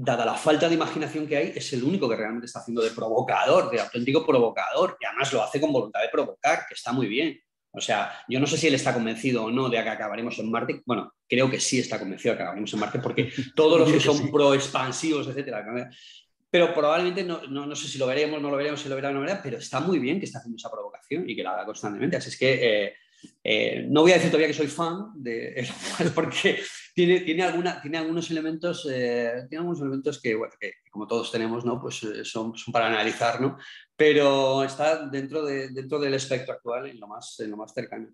[0.00, 2.90] dada la falta de imaginación que hay, es el único que realmente está haciendo de
[2.90, 7.06] provocador, de auténtico provocador, y además lo hace con voluntad de provocar, que está muy
[7.06, 7.38] bien.
[7.70, 10.50] O sea, yo no sé si él está convencido o no de que acabaremos en
[10.50, 10.82] Marte.
[10.86, 14.00] Bueno, creo que sí está convencido de que acabaremos en Marte porque todos los que
[14.00, 15.64] son pro-expansivos, etcétera.
[16.50, 19.12] Pero probablemente no, no, sé si lo veremos, no lo veremos, si lo verá o
[19.12, 21.52] no lo verá, pero está muy bien que está haciendo esa provocación y que la
[21.52, 22.16] haga constantemente.
[22.16, 22.94] Así es que eh,
[23.42, 25.68] eh, no voy a decir todavía que soy fan de
[26.14, 26.60] porque
[26.98, 30.36] tiene, tiene, alguna, tiene algunos elementos, eh, tiene algunos elementos que,
[30.90, 31.80] como todos tenemos, ¿no?
[31.80, 33.56] pues, eh, son, son, para analizar, ¿no?
[33.94, 38.08] pero está dentro, de, dentro del espectro actual en lo más, en lo más cercano.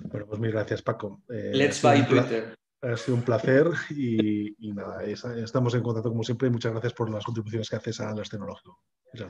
[0.00, 1.22] Bueno, pues mil gracias, Paco.
[1.28, 2.54] Let's buy Twitter.
[2.82, 6.50] Ha sido un placer y, nada, estamos en contacto como siempre.
[6.50, 8.82] Muchas gracias por las contribuciones que haces a las tecnológico.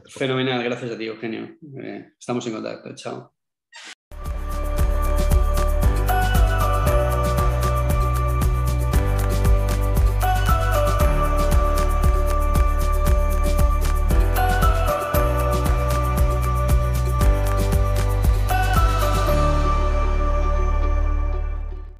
[0.09, 1.57] Fenomenal, gracias a ti, Eugenio.
[2.19, 2.93] estamos en contacto.
[2.97, 3.38] Chao.